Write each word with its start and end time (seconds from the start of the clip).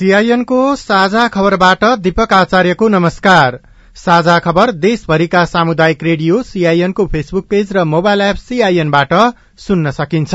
सीआईएनको 0.00 0.58
साझा 0.76 1.26
खबरबाट 1.28 1.84
दीपक 1.98 2.32
आचार्यको 2.32 2.88
नमस्कार। 2.88 3.58
साझा 3.96 4.38
खबर 4.38 4.70
देशभरिका 4.72 5.44
सामुदायिक 5.44 6.04
रेडियो 6.04 6.42
सीआईएनको 6.42 7.06
फेसबुक 7.06 7.46
पेज 7.48 7.72
र 7.72 7.84
मोबाइल 7.84 8.20
एप 8.20 8.36
सीआईएनबाट 8.36 9.12
सुन्न 9.58 9.90
सकिन्छ। 9.90 10.34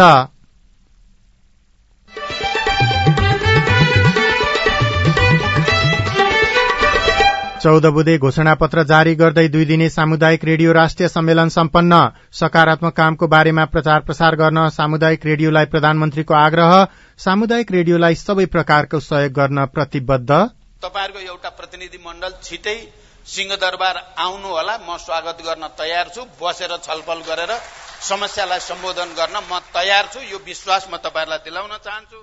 चौध 7.65 7.85
बुधे 7.89 8.17
घोषणा 8.19 8.53
पत्र 8.53 8.81
जारी 8.83 9.13
गर्दै 9.19 9.43
दुई 9.47 9.65
दिने 9.65 9.85
सामुदायिक 9.89 10.43
रेडियो 10.45 10.71
राष्ट्रिय 10.73 11.07
सम्मेलन 11.09 11.49
सम्पन्न। 11.49 11.97
सकारात्मक 12.31 12.93
कामको 12.93 13.27
बारेमा 13.27 13.63
प्रचार 13.65 14.01
प्रसार 14.01 14.35
गर्न 14.35 14.67
सामुदायिक 14.69 15.25
रेडियोलाई 15.25 15.65
प्रधानमन्त्रीको 15.65 16.33
आग्रह। 16.39 16.73
सामुदायिक 17.19 17.71
रेडियोलाई 17.71 18.15
सबै 18.17 18.45
प्रकारको 18.55 18.99
सहयोग 19.01 19.33
गर्न 19.33 19.65
प्रतिबद्ध। 19.73 20.29
तपाईँहरूको 20.85 21.21
एउटा 21.23 21.49
प्रतिनिधि 21.57 22.01
मण्डल 22.05 22.35
छिटै 22.43 22.75
सिंहदरबार 23.27 23.97
आउनु 24.19 24.49
होला। 24.49 24.77
म 24.79 24.97
स्वागत 25.01 25.41
गर्न 25.47 25.65
तयार 25.73 26.13
छु। 26.13 26.27
बसेर 26.37 26.77
छलफल 26.85 27.25
गरेर 27.29 27.55
समस्यालाई 28.09 28.61
सम्बोधन 28.67 29.17
गर्न 29.17 29.41
म 29.41 29.59
तयार 29.73 30.11
छु। 30.13 30.21
यो 30.33 30.37
विश्वास 30.45 30.87
म 30.93 31.01
तपाईँहरूलाई 31.01 31.41
दिलाउन 31.47 31.73
चाहन्छु। 31.81 32.21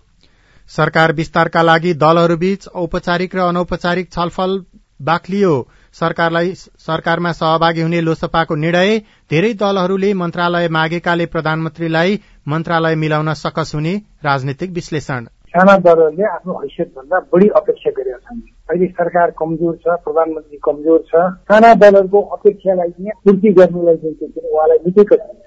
सरकार 0.70 1.12
विस्तारका 1.14 1.62
लागि 1.62 1.98
दलहरूबीच 1.98 2.68
औपचारिक 2.78 3.34
र 3.34 3.44
अनौपचारिक 3.48 4.12
छलफल 4.12 4.56
बाक्लियो 5.02 5.52
सरकारलाई 5.94 6.52
सरकारमा 6.80 7.32
सहभागी 7.32 7.80
हुने 7.80 8.00
लोसपाको 8.00 8.54
निर्णय 8.54 8.98
धेरै 9.30 9.52
दलहरूले 9.54 10.12
मन्त्रालय 10.14 10.68
मागेकाले 10.68 11.26
प्रधानमन्त्रीलाई 11.26 12.18
मन्त्रालय 12.48 12.94
मिलाउन 12.96 13.32
सकस 13.34 13.72
हुने 13.74 13.94
राजनीतिक 14.24 14.70
विश्लेषण। 14.72 15.24
साना 15.54 15.76
दलहरूले 15.78 16.24
आफ्नो 16.28 16.52
हैसियत 16.54 16.88
भन्दा 16.96 17.18
बढी 17.32 17.48
अपेक्षा 17.56 17.90
गरेका 17.90 18.18
छन्। 18.18 18.40
अहिले 18.70 18.86
सरकार 18.94 19.30
कमजोर 19.38 19.74
छ 19.76 20.00
प्रधानमन्त्री 20.04 20.58
कमजोर 20.64 21.00
छ। 21.08 21.28
साना 21.50 21.74
दलहरूको 21.74 22.20
अपेक्षालाई 22.36 23.10
पूर्ति 23.24 23.52
गर्नुलाई 23.58 23.96
जुन 23.96 24.14
चाहिँ 24.14 24.50
उहाँलाई 24.50 24.78
निकै 24.86 25.04
कठिन 25.04 25.40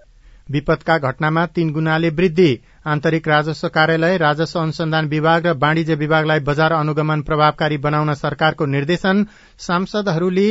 विपदका 0.49 0.97
घटनामा 0.99 1.45
तीन 1.55 1.71
गुणाले 1.73 2.09
वृद्धि। 2.17 2.51
आन्तरिक 2.85 3.27
राजस्व 3.27 3.67
कार्यालय 3.67 4.17
राजस्व 4.17 4.59
अनुसन्धान 4.59 5.07
विभाग 5.07 5.45
र 5.47 5.53
वाणिज्य 5.57 5.95
विभागलाई 5.95 6.39
बजार 6.39 6.71
अनुगमन 6.71 7.21
प्रभावकारी 7.21 7.77
बनाउन 7.77 8.13
सरकारको 8.13 8.65
निर्देशन 8.65 9.25
सांसदहरूले 9.59 10.49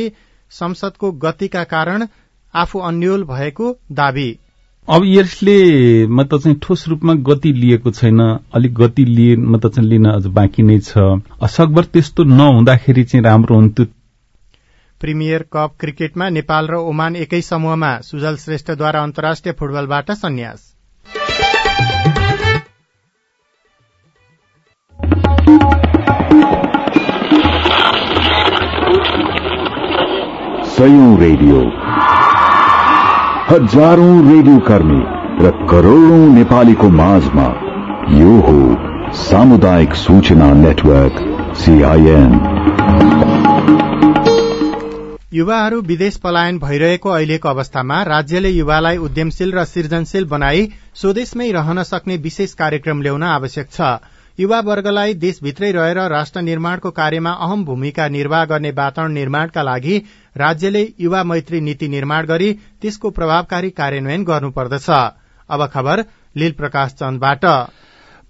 संसदको 0.51 1.11
गतिका 1.11 1.63
कारण 1.63 2.05
आफू 2.53 2.79
अन्यल 2.79 3.23
भएको 3.23 3.71
दावी। 3.91 4.27
अब 4.87 5.05
यसले 5.05 5.55
मतलब 6.07 6.39
चाहिँ 6.39 6.59
ठोस 6.63 6.87
रूपमा 6.87 7.13
गति 7.29 7.53
लिएको 7.53 7.91
छैन 7.91 8.19
अलिक 8.53 8.73
गति 8.73 9.05
लिए 9.05 9.35
मतलब 9.35 9.71
चाहिँ 9.71 9.89
लिन 9.89 10.05
अझ 10.05 10.25
बाँकी 10.25 10.63
नै 10.63 10.79
छ। 10.79 11.07
सकभर 11.49 11.83
त्यस्तो 11.85 12.23
नहुँदाखेरि 12.23 13.03
चाहिँ 13.03 13.23
राम्रो 13.23 13.55
हुन्थ्यो। 13.55 13.85
प्रिमियर 15.01 15.45
कप 15.53 15.73
क्रिकेटमा 15.79 16.29
नेपाल 16.29 16.67
र 16.67 16.75
ओमान 16.83 17.15
एकै 17.15 17.41
समूहमा 17.41 17.97
सुजल 18.03 18.37
श्रेष्ठद्वारा 18.37 19.03
अन्तर्राष्ट्रिय 19.03 19.53
फुटबलबाट 19.59 20.11
सन्यास। 20.11 20.71
सयौं 30.77 31.09
रेडियो। 31.19 31.59
हजारौं 33.49 34.15
रेडियो 34.29 34.57
कर्मी 34.59 35.01
र 35.41 35.51
करोड़ौं 35.69 36.23
नेपालीको 36.33 36.89
माझमा 36.91 37.45
यो 38.13 38.33
हो 38.47 39.13
सामुदायिक 39.19 39.93
सूचना 39.95 40.53
नेटवर्क 40.53 41.21
सीआईएन 41.57 42.33
युवाहरू 45.33 45.79
विदेश 45.81 46.17
पलायन 46.17 46.59
भइरहेको 46.59 47.09
अहिलेको 47.09 47.49
अवस्थामा 47.49 48.01
राज्यले 48.03 48.49
युवालाई 48.49 48.97
उद्यमशील 48.97 49.51
र 49.51 49.63
सृजनशील 49.65 50.25
बनाई 50.25 50.67
स्वदेशमै 50.95 51.51
रहन 51.51 51.83
सक्ने 51.83 52.17
विशेष 52.17 52.53
कार्यक्रम 52.53 53.01
ल्याउन 53.01 53.23
आवश्यक 53.29 53.71
छ। 53.71 53.95
युवा 54.39 54.59
वर्गलाई 54.67 55.13
देशभित्रै 55.19 55.71
रहेर 55.71 55.97
राष्ट्र 56.11 56.41
निर्माणको 56.41 56.89
कार्यमा 56.95 57.31
अहम 57.45 57.63
भूमिका 57.65 58.07
निर्वाह 58.15 58.43
गर्ने 58.45 58.71
वातावरण 58.79 59.13
निर्माणका 59.13 59.63
लागि 59.63 59.97
राज्यले 60.37 60.81
युवा 60.99 61.23
मैत्री 61.31 61.59
नीति 61.67 61.87
निर्माण 61.95 62.25
गरी 62.27 62.51
त्यसको 62.81 63.09
प्रभावकारी 63.19 63.69
कार्यान्वयन 63.79 64.23
गर्नुपर्दछ। 64.31 64.89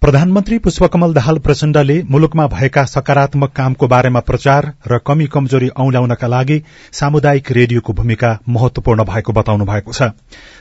प्रधानमन्त्री 0.05 0.57
पुष्पकमल 0.57 1.13
दाहाल 1.13 1.37
प्रचण्डले 1.37 1.93
मुलुकमा 2.09 2.45
भएका 2.47 2.83
सकारात्मक 2.85 3.51
कामको 3.51 3.87
बारेमा 3.87 4.19
प्रचार 4.21 4.65
र 4.87 4.97
कमी 5.07 5.25
कमजोरी 5.25 5.67
औल्याउनका 5.75 6.27
लागि 6.27 6.61
सामुदायिक 6.93 7.51
रेडियोको 7.51 7.93
भूमिका 7.93 8.29
महत्वपूर्ण 8.47 9.03
भएको 9.03 9.33
बताउनु 9.33 9.65
भएको 9.65 9.93
छ। 9.93 10.09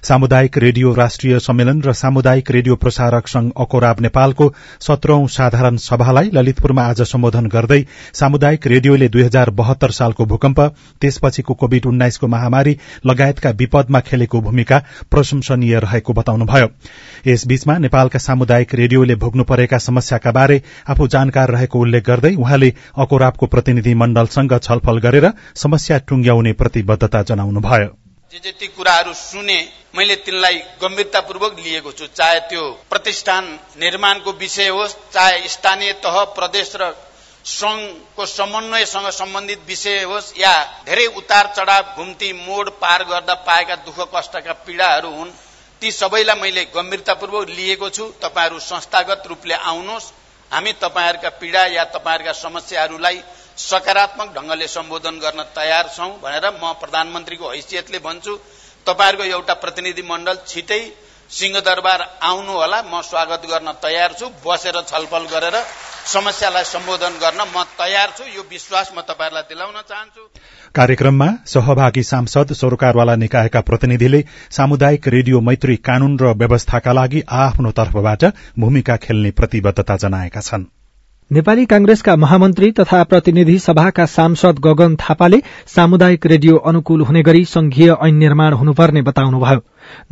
सामुदायिक 0.03 0.57
रेडियो 0.59 0.93
राष्ट्रिय 0.95 1.39
सम्मेलन 1.39 1.83
र 1.83 1.93
सामुदायिक 1.93 2.51
रेडियो 2.51 2.77
प्रसारक 2.77 3.29
संघ 3.29 3.51
अकोराब 3.57 4.01
नेपालको 4.01 4.49
सत्रौं 4.81 5.27
साधारण 5.37 5.77
सभालाई 5.89 6.31
ललितपुरमा 6.35 6.83
आज 6.85 7.03
सम्बोधन 7.03 7.47
गर्दै 7.47 7.81
सामुदायिक 8.15 8.67
रेडियोले 8.67 9.09
दुई 9.09 9.23
हजार 9.23 9.51
बहत्तर 9.61 9.91
सालको 9.91 10.25
भूकम्प 10.25 10.61
त्यसपछिको 11.01 11.55
कोविड 11.55 11.87
उन्नाइसको 11.87 12.27
महामारी 12.29 12.77
लगायतका 13.07 13.51
विपदमा 13.61 14.01
खेलेको 14.09 14.41
भूमिका 14.41 14.83
प्रशंसनीय 15.11 15.79
रहेको 15.81 16.13
बताउनुभयो। 16.15 16.73
यसबीचमा 17.27 17.79
नेपालका 17.79 18.19
सामुदायिक 18.21 18.75
रेडियोले 18.75 19.15
भोग्नु 19.35 19.45
परेका 19.47 19.79
समस्याका 19.81 20.31
बारे 20.31 20.63
आफू 20.87 21.07
जानकार 21.09 21.51
रहेको 21.51 21.79
उल्लेख 21.81 22.03
गर्दै 22.07 22.35
उहाँले 22.37 22.71
अकोराबको 22.97 23.47
प्रतिनिधि 23.47 23.95
मण्डलसँग 23.95 24.53
छलफल 24.63 24.99
गरेर 25.01 25.27
समस्या 25.57 25.99
टुंग्याउने 26.07 26.53
प्रतिबद्धता 26.55 27.23
जनाउनुभयो। 27.29 27.89
जे 28.33 28.39
जति 28.41 28.67
कुराहरू 28.69 29.13
सुने 29.13 29.59
मैले 29.95 30.17
तिनलाई 30.23 30.59
गम्भीरतापूर्वक 30.83 31.57
लिएको 31.59 31.93
छु। 31.93 32.07
चाहे 32.15 32.39
त्यो 32.47 32.63
प्रतिष्ठान 32.91 33.45
निर्माणको 33.83 34.33
विषय 34.39 34.69
होस् 34.71 34.95
चाहे 35.13 35.49
स्थानीय 35.49 35.93
तह 36.05 36.23
प्रदेश 36.39 36.73
र 36.77 36.95
संघको 37.45 38.27
समन्वयसँग 38.29 39.09
सम्बन्धित 39.13 39.67
विषय 39.69 40.03
होस् 40.05 40.33
या 40.39 40.55
धेरै 40.87 41.07
उतार 41.19 41.53
चढाव 41.57 41.95
घुम्ती 41.97 42.33
मोड 42.39 42.71
पार 42.79 43.05
गर्दा 43.11 43.35
पाएका 43.43 43.77
दुःख 43.83 43.99
कष्टका 44.15 44.53
पीड़ाहरू 44.63 45.11
हुन् 45.11 45.35
ती 45.85 45.91
सबैलाई 45.93 46.41
मैले 46.41 46.63
गम्भीरतापूर्वक 46.73 47.49
लिएको 47.51 47.89
छु। 47.91 48.05
तपाईँहरू 48.17 48.59
संस्थागत 48.59 49.23
रूपले 49.29 49.55
आउनुहोस्। 49.55 50.07
हामी 50.51 50.73
तपाईँहरूका 50.81 51.29
पीड़ा 51.37 51.65
या 51.69 51.85
तपाईँहरूका 51.93 52.33
समस्याहरूलाई 52.35 53.21
सकारात्मक 53.61 54.29
ढंगले 54.33 54.67
सम्बोधन 54.67 55.19
गर्न 55.21 55.43
तयार 55.53 55.85
छौं 55.93 56.09
भनेर 56.25 56.47
म 56.55 56.73
प्रधानमन्त्रीको 56.81 57.49
हैसियतले 57.51 57.99
भन्छु। 58.01 58.33
तपाईँहरूको 58.87 59.25
एउटा 59.27 59.55
प्रतिनिधि 59.61 60.03
मण्डल 60.03 60.37
छिटै 60.49 60.81
सिंहदरबार 61.31 62.01
आउनु 62.23 62.53
होला 62.55 62.81
म 62.83 63.03
स्वागत 63.05 63.45
गर्न 63.45 63.73
तयार 63.85 64.13
छु। 64.17 64.33
बसेर 64.41 64.81
छलफल 64.89 65.25
गरेर 65.29 65.57
समस्यालाई 66.07 66.65
सम्बोधन 66.65 67.15
गर्न 67.21 67.41
म 67.57 67.63
तयार 67.79 68.09
छु। 68.19 68.25
यो 68.37 68.43
विश्वास 68.51 68.93
म 68.97 69.01
तपाईँहरूलाई 69.01 69.43
दिलाउन 69.49 69.81
चाहन्छु। 69.89 70.23
कार्यक्रममा 70.75 71.29
सहभागी 71.47 72.03
सांसद 72.03 72.53
सरोकारवाला 72.53 73.17
निकायका 73.17 73.61
प्रतिनिधिले 73.61 74.25
सामुदायिक 74.51 75.09
रेडियो 75.09 75.41
मैत्री 75.41 75.77
कानून 75.77 76.19
र 76.19 76.37
व्यवस्थाका 76.37 76.93
लागि 76.93 77.23
आफ्नो 77.41 77.71
तर्फबाट 77.71 78.25
भूमिका 78.59 78.97
खेल्ने 78.97 79.31
प्रतिबद्धता 79.31 79.97
जनाएका 79.97 80.41
छन्। 80.41 80.65
नेपाली 81.31 81.65
कांग्रेसका 81.65 82.15
महामन्त्री 82.17 82.71
तथा 82.71 83.03
प्रतिनिधि 83.03 83.59
सभाका 83.59 84.05
सांसद 84.07 84.59
गगन 84.59 84.97
थापाले 84.97 85.39
सामुदायिक 85.67 86.27
रेडियो 86.27 86.57
अनुकूल 86.57 87.01
हुने 87.01 87.23
गरी 87.23 87.45
संघीय 87.45 87.93
ऐन 88.03 88.15
निर्माण 88.15 88.53
हुनुपर्ने 88.53 89.03
बताउनुभयो। 89.03 89.61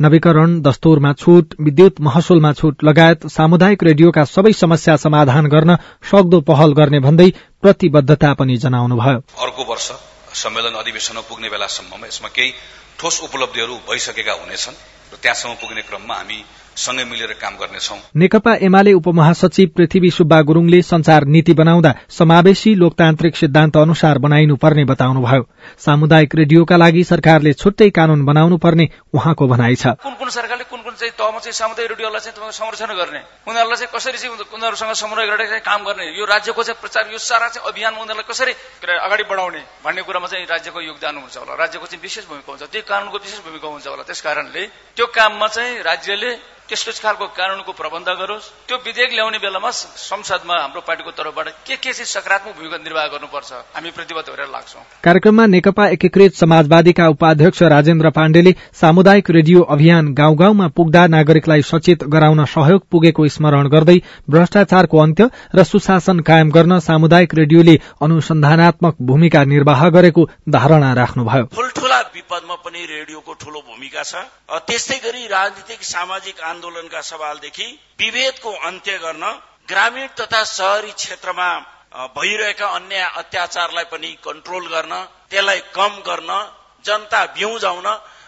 नवीकरण 0.01 0.59
दस्तुरमा 0.61 1.11
छूट 1.13 1.53
विद्युत 1.61 2.01
महसुलमा 2.01 2.51
छूट 2.53 2.83
लगायत 2.83 3.27
सामुदायिक 3.27 3.83
रेडियोका 3.83 4.23
सबै 4.25 4.53
समस्या 4.53 4.95
समाधान 4.97 5.47
गर्न 5.47 5.75
सक्दो 6.11 6.41
पहल 6.41 6.73
गर्ने 6.73 6.99
भन्दै 6.99 7.29
प्रतिबद्धता 7.61 8.33
पनि 8.33 8.57
जनाउनुभयो। 8.57 9.19
अर्को 9.45 9.69
वर्ष 9.71 9.87
सम्मेलन 10.33 10.81
अधिवेशनमा 10.81 11.21
पुग्ने 11.29 11.49
बेलासम्ममा 11.49 12.07
यसमा 12.07 12.29
केही 12.35 12.51
ठोस 12.99 13.21
उपलब्धिहरू 13.23 13.75
भइसकेका 13.89 14.33
हुनेछन् 14.33 14.81
र 15.13 15.21
त्यहाँसम्म 15.21 15.53
पुग्ने 15.61 15.81
क्रममा 15.81 16.15
हामी 16.15 16.39
सँगै 16.75 17.03
मिलेर 17.05 17.33
काम 17.41 17.53
गर्नेछौ। 17.57 17.95
नेकपा 18.15 18.53
एमाले 18.61 18.93
उपमहासचिव 18.93 19.69
पृथ्वी 19.75 20.09
सुब्बा 20.11 20.41
गुरूङले 20.41 20.81
संचार 20.81 21.25
नीति 21.25 21.53
बनाउँदा 21.53 21.93
समावेशी 22.09 22.73
लोकतान्त्रिक 22.75 23.35
सिद्धान्त 23.37 23.77
अनुसार 23.77 24.17
बनाइनु 24.17 24.55
पर्ने 24.55 24.85
बताउनुभयो। 24.85 25.43
सामुदायिक 25.79 26.35
रेडियोका 26.35 26.77
लागि 26.77 27.03
सरकारले 27.03 27.53
छुट्टै 27.53 27.89
कानून 27.89 28.25
बनाउनु 28.25 28.57
पर्ने 28.57 28.89
उहाँको 29.13 29.47
भनाइ 29.47 29.75
छ। 29.75 29.93
कुन 30.01 30.13
कुन 30.15 30.29
सरकारले 30.29 30.63
कुन 30.63 30.81
कुन 30.81 30.93
चाहिँ 30.93 31.13
तहमा 31.13 31.39
चाहिँ 31.39 31.53
सामुदायिक 31.53 31.91
रेडियोलाई 31.91 32.19
चाहिँ 32.19 32.35
तपाईँको 32.35 32.57
संरक्षण 32.57 32.93
गर्ने 32.93 33.21
उनीहरूलाई 33.47 33.77
चाहिँ 33.77 33.91
कसरी 33.93 34.17
चाहिँ 34.17 34.33
उनीहरूसँग 34.33 34.93
समन्वय 34.93 35.25
गरेर 35.27 35.47
चाहिँ 35.47 35.61
काम 35.61 35.83
गर्ने 35.83 36.05
यो 36.17 36.25
राज्यको 36.25 36.63
चाहिँ 36.63 36.79
प्रचार 36.81 37.11
यो 37.13 37.17
सारा 37.19 37.47
चाहिँ 37.53 37.69
अभियानमा 37.69 38.01
उनीहरूलाई 38.01 38.27
कसरी 38.29 38.53
अगाडि 38.83 39.23
बढाउने 39.29 39.61
भन्ने 39.85 40.01
कुरामा 40.01 40.27
चाहिँ 40.27 40.45
राज्यको 40.45 40.79
योगदान 40.81 41.15
हुन्छ 41.17 41.37
होला 41.37 41.53
राज्यको 41.53 41.85
चाहिँ 41.85 42.01
विशेष 42.01 42.27
भूमिका 42.27 42.49
हुन्छ 42.51 42.63
त्यो 42.73 42.81
कानूनको 42.89 43.17
विशेष 43.17 43.39
भूमिका 43.45 43.67
हुन्छ 43.67 43.87
होला। 43.87 44.03
त्यस 44.03 44.21
कारणले 44.21 44.63
त्यो 44.97 45.05
काममा 45.15 45.47
चाहिँ 45.47 45.81
राज्यले 45.83 46.31
त्यस्तो 46.69 46.91
खालको 47.03 47.25
कानूनको 47.37 47.71
प्रबन्ध 47.71 48.09
गरोस्। 48.19 48.45
त्यो 48.67 48.77
विधेयक 48.85 49.11
ल्याउने 49.13 49.37
बेलामा 49.37 49.69
संसदमा 49.71 50.55
हाम्रो 50.55 50.81
पार्टीको 50.81 51.11
तर्फबाट 51.11 51.47
के 51.67 51.75
के 51.75 51.91
चाहिँ 51.91 52.07
सकारात्मक 52.07 52.53
भूमिका 52.55 52.77
निर्वाह 52.79 53.05
गर्नुपर्छ 53.13 53.51
हामी 53.75 53.89
प्रतिबद्ध 53.91 54.29
भएर 54.29 54.47
लाग्छौं। 54.47 54.83
कार्यक्रममा 55.03 55.45
नेकपा 55.45 55.87
एकीकृत 55.89 56.33
समाजवादीका 56.33 57.07
उपाध्यक्ष 57.09 57.61
राजेन्द्र 57.73 58.09
पाण्डेले 58.09 58.55
सामुदायिक 58.73 59.29
रेडियो 59.29 59.61
अभियान 59.75 60.13
गाउँ 60.13 60.35
गाउँमा 60.35 60.67
पुग्दा 60.77 61.05
नागरिकलाई 61.07 61.61
सचेत 61.63 62.03
गराउन 62.07 62.45
सहयोग 62.45 62.81
पुगेको 62.91 63.27
स्मरण 63.27 63.67
गर्दै 63.67 63.97
भ्रष्टाचारको 64.29 64.97
अन्त्य 64.97 65.29
र 65.55 65.63
सुशासन 65.63 66.19
कायम 66.21 66.51
गर्न 66.51 66.79
सामुदायिक 66.79 67.35
रेडियोले 67.35 67.75
अनुसन्धानात्मक 68.01 68.95
भूमिका 69.01 69.43
निर्वाह 69.43 69.87
गरेको 69.89 70.27
धारणा 70.49 70.93
राख्नुभयो। 70.93 71.45
ठूल्ठूला 71.53 71.99
विपदमा 72.15 72.55
पनि 72.55 72.81
रेडियोको 72.85 73.33
ठूलो 73.33 73.59
भूमिका 73.61 74.03
छ। 74.03 74.15
त्यस्तै 74.67 74.97
गरी 75.03 75.27
राजनीतिक 75.27 75.83
सामाजिक 75.83 76.35
आन्दोलनका 76.53 77.01
सवालदेखि 77.03 77.67
विभेदको 77.99 78.51
अन्त्य 78.63 78.97
गर्न 78.97 79.25
ग्रामीण 79.69 80.07
तथा 80.19 80.43
शहरी 80.49 80.91
क्षेत्रमा 80.97 81.49
भइरहेका 82.15 82.67
अन्य 82.71 83.01
अत्याचारलाई 83.15 83.85
पनि 83.85 84.11
कन्ट्रोल 84.23 84.65
गर्न 84.67 84.93
त्यसलाई 85.29 85.59
कम 85.73 85.93
गर्न 86.05 86.31
जनता 86.85 87.25
बिउजाउन 87.35 87.87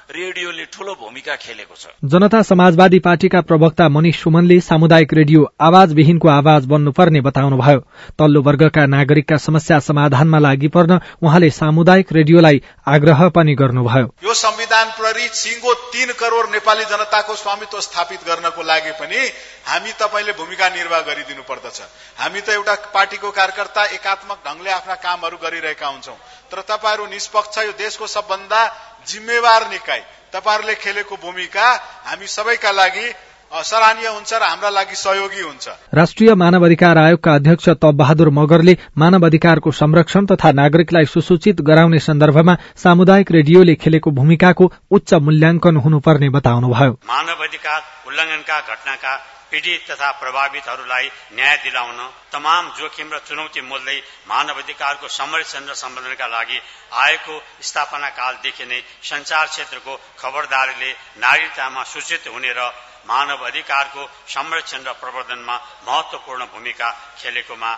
रेडियोले 0.09 0.65
ठूलो 0.65 0.93
भूमिका 0.95 1.35
खेलेको 1.35 1.75
छ। 1.75 1.87
जनता 2.05 2.41
समाजवादी 2.41 2.99
पार्टीका 2.99 3.41
प्रवक्ता 3.41 3.87
मनिष 3.89 4.21
सुमनले 4.23 4.59
सामुदायिक 4.61 5.13
रेडियो 5.13 5.45
आवाजविहीनको 5.59 6.27
आवाज 6.29 6.65
बन्नुपर्ने 6.65 7.21
बताउनुभयो। 7.21 7.79
तल्लो 8.19 8.41
वर्गका 8.41 8.85
नागरिकका 8.85 9.37
समस्या 9.37 9.79
समाधानमा 9.79 10.39
लागि 10.39 10.67
पर्न 10.67 10.99
उहाँले 11.21 11.49
सामुदायिक 11.49 12.13
रेडियोलाई 12.13 12.61
आग्रह 12.87 13.27
पनि 13.29 13.55
गर्नुभयो। 13.55 14.13
यो 14.23 14.33
संविधान 14.35 14.87
प्रहरी 14.93 15.27
सिंगो 15.33 15.73
तीन 15.89 16.13
करोड़ 16.13 16.45
नेपाली 16.49 16.85
जनताको 16.85 17.35
स्वामित्व 17.35 17.81
स्थापित 17.81 18.19
गर्नको 18.27 18.63
लागि 18.63 18.91
पनि 19.01 19.25
हामी 19.65 19.91
तपाईँले 19.99 20.31
भूमिका 20.31 20.69
निर्वाह 20.69 21.01
गरिदिनु 21.01 21.43
पर्दछ। 21.49 21.81
हामी 22.21 22.41
त 22.41 22.49
एउटा 22.49 22.75
पार्टीको 22.93 23.31
कार्यकर्ता 23.31 23.85
एकात्मक 23.97 24.37
ढंगले 24.45 24.71
आफ्ना 24.71 24.95
कामहरू 25.01 25.37
गरिरहेका 25.37 25.87
हुन्छौं। 25.87 26.17
तर 26.51 26.61
तपाईँहरू 26.61 27.05
निष्पक्ष 27.05 27.57
यो 27.57 27.71
देशको 27.73 28.07
सबभन्दा 28.07 28.61
जिम्मेवार 29.07 29.69
निकाय। 29.69 30.03
तपाईँहरूले 30.33 30.75
खेलेको 30.75 31.15
भूमिका 31.15 31.67
हामी 32.05 32.27
सबैका 32.27 32.71
लागि 32.71 33.07
सराहनीय 33.51 34.07
हुन्छ 34.07 34.33
र 34.33 34.43
हाम्रा 34.43 34.69
लागि 34.69 34.95
सहयोगी 34.95 35.41
हुन्छ। 35.41 35.67
राष्ट्रिय 35.93 36.33
मानव 36.35 36.65
अधिकार 36.65 36.97
आयोगका 36.97 37.33
अध्यक्ष 37.33 37.69
तब 37.81 37.95
बहादुर 37.95 38.29
मगरले 38.29 38.77
मानव 38.97 39.25
अधिकारको 39.25 39.71
संरक्षण 39.71 40.25
तथा 40.25 40.51
नागरिकलाई 40.51 41.05
सुसूचित 41.05 41.61
गराउने 41.61 41.99
सन्दर्भमा 41.99 42.55
सामुदायिक 42.75 43.31
रेडियोले 43.31 43.75
खेलेको 43.75 44.11
भूमिकाको 44.11 44.71
उच्च 44.91 45.13
मूल्याङ्कन 45.13 45.77
हुनुपर्ने 45.77 46.29
बताउनुभयो। 46.29 46.91
मानव 47.07 47.43
अधिकार 47.47 47.79
उल्लंघनका 48.07 48.59
घटनाका 48.59 49.13
पीड़ित 49.51 49.89
तथा 49.89 50.11
प्रभावितहरूलाई 50.21 51.09
न्याय 51.33 51.57
दिलाउन 51.63 51.99
तमाम 52.31 52.71
जोखिम 52.77 53.13
र 53.13 53.19
चुनौती 53.27 53.61
मोल्दै 53.63 53.97
मानव 54.27 54.59
अधिकारको 54.59 55.07
संरक्षण 55.09 55.69
र 55.69 55.73
सम्बन्धनका 55.75 56.27
लागि 56.27 56.59
आएको 56.95 57.33
स्थापना 57.61 58.09
कालदेखि 58.19 58.65
नै 58.65 58.81
संचार 59.03 59.47
क्षेत्रको 59.47 59.93
खबरदारीले 60.19 60.91
नागरिकतामा 61.17 61.83
सूचित 61.85 62.27
हुने 62.27 62.53
र 62.53 62.69
मानव 63.07 63.45
अधिकारको 63.45 64.07
संरक्षण 64.27 64.81
र 64.83 64.93
प्रवर्धनमा 65.01 65.55
महत्वपूर्ण 65.87 66.45
भूमिका 66.53 66.89
खेलेकोमा 67.19 67.71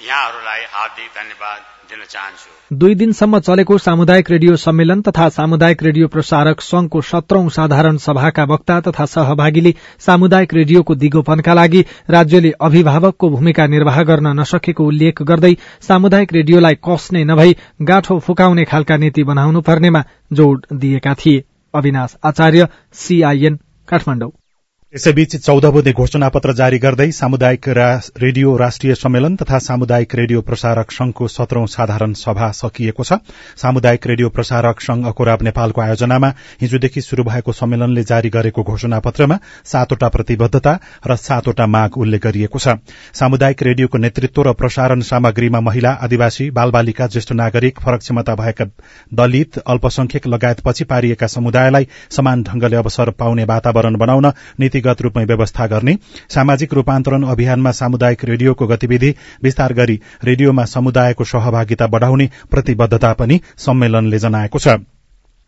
यहाँहरूलाई 0.00 0.64
हार्दिक 0.72 1.08
धन्यवाद। 1.14 1.73
दुई 2.72 2.94
दिनसम्म 2.94 3.38
चलेको 3.38 3.76
सामुदायिक 3.78 4.30
रेडियो 4.30 4.56
सम्मेलन 4.56 5.00
तथा 5.02 5.28
सामुदायिक 5.28 5.82
रेडियो 5.82 6.08
प्रसारक 6.08 6.60
संघको 6.60 7.00
सत्रौं 7.00 7.48
साधारण 7.48 7.96
सभाका 7.96 8.44
वक्ता 8.44 8.80
तथा 8.80 9.04
सहभागीले 9.06 9.74
सामुदायिक 10.06 10.54
रेडियोको 10.54 10.94
दिगोपनका 10.94 11.54
लागि 11.54 11.84
राज्यले 12.10 12.52
अभिभावकको 12.60 13.30
भूमिका 13.30 13.66
निर्वाह 13.66 14.02
गर्न 14.02 14.38
नसकेको 14.40 14.86
उल्लेख 14.86 15.22
गर्दै 15.22 15.54
सामुदायिक 15.88 16.32
रेडियोलाई 16.32 16.78
कस्ने 16.88 17.24
नभई 17.24 17.56
गाँठो 17.82 18.18
फुकाउने 18.18 18.64
खालका 18.64 18.96
नीति 18.96 19.24
बनाउनु 19.24 19.60
पर्नेमा 19.60 20.04
जोड़ 20.32 20.58
दिएका 20.72 21.14
थिए। 21.14 21.44
अविनाश 21.74 22.16
आचार्य 22.24 22.68
सीआईएन 22.94 23.58
काठमाडौँ। 23.88 24.30
यसैबीच 24.94 25.34
चौध 25.36 25.64
बुधे 25.74 25.92
घोषणा 25.92 26.28
पत्र 26.30 26.52
जारी 26.54 26.78
गर्दै 26.78 27.10
सामुदायिक 27.12 27.68
रेडियो 28.16 28.56
राष्ट्रिय 28.56 28.94
सम्मेलन 28.94 29.36
तथा 29.36 29.58
सामुदायिक 29.58 30.14
रेडियो 30.14 30.40
प्रसारक 30.40 30.90
संघको 30.92 31.26
सत्रौं 31.28 31.64
साधारण 31.66 32.12
सभा 32.14 32.50
सकिएको 32.54 33.04
छ। 33.04 33.18
सामुदायिक 33.62 34.06
रेडियो 34.06 34.28
प्रसारक 34.30 34.80
संघ 34.80 35.06
अकोराब 35.06 35.42
नेपालको 35.42 35.80
आयोजनामा 35.80 36.28
हिजोदेखि 36.60 37.00
शुरू 37.00 37.24
भएको 37.24 37.52
सम्मेलनले 37.52 38.02
जारी 38.04 38.30
गरेको 38.36 38.62
घोषणा 38.64 39.00
पत्रमा 39.00 39.38
सातवटा 39.72 40.08
प्रतिबद्धता 40.08 40.76
र 41.06 41.16
सातवटा 41.16 41.66
माग 41.66 41.98
उल्लेख 41.98 42.22
गरिएको 42.26 42.58
छ। 42.58 42.76
सामुदायिक 43.14 43.62
रेडियोको 43.62 43.98
नेतृत्व 43.98 44.42
र 44.42 44.52
प्रसारण 44.54 45.00
सामग्रीमा 45.10 45.60
महिला 45.70 45.92
आदिवासी 46.06 46.48
बालबालिका 46.52 47.06
ज्येष्ठ 47.08 47.32
नागरिक 47.34 47.80
फरक 47.80 48.06
क्षमता 48.06 48.34
भएका 48.36 48.68
दलित 49.14 49.58
अल्पसंख्यक 49.66 50.26
लगायत 50.28 50.64
पछि 50.64 50.84
पारिएका 50.86 51.32
समुदायलाई 51.34 51.88
समान 52.12 52.42
ढंगले 52.44 52.76
अवसर 52.76 53.10
पाउने 53.18 53.50
वातावरण 53.52 53.96
बनाउन 53.96 54.32
नीति 54.60 54.82
नीतिगत 54.84 55.02
रूपमा 55.02 55.22
व्यवस्था 55.24 55.66
गर्ने 55.66 55.96
सामाजिक 56.28 56.74
रूपान्तरण 56.74 57.22
अभियानमा 57.26 57.70
सामुदायिक 57.72 58.24
रेडियोको 58.24 58.66
गतिविधि 58.66 59.14
विस्तार 59.42 59.72
गरी 59.72 60.00
रेडियोमा 60.24 60.64
समुदायको 60.68 61.24
सहभागिता 61.24 61.86
बढ़ाउने 61.88 62.30
प्रतिबद्धता 62.50 63.12
पनि 63.14 63.40
सम्मेलनले 63.58 64.18
जनाएको 64.18 64.58
छ। 64.58 64.93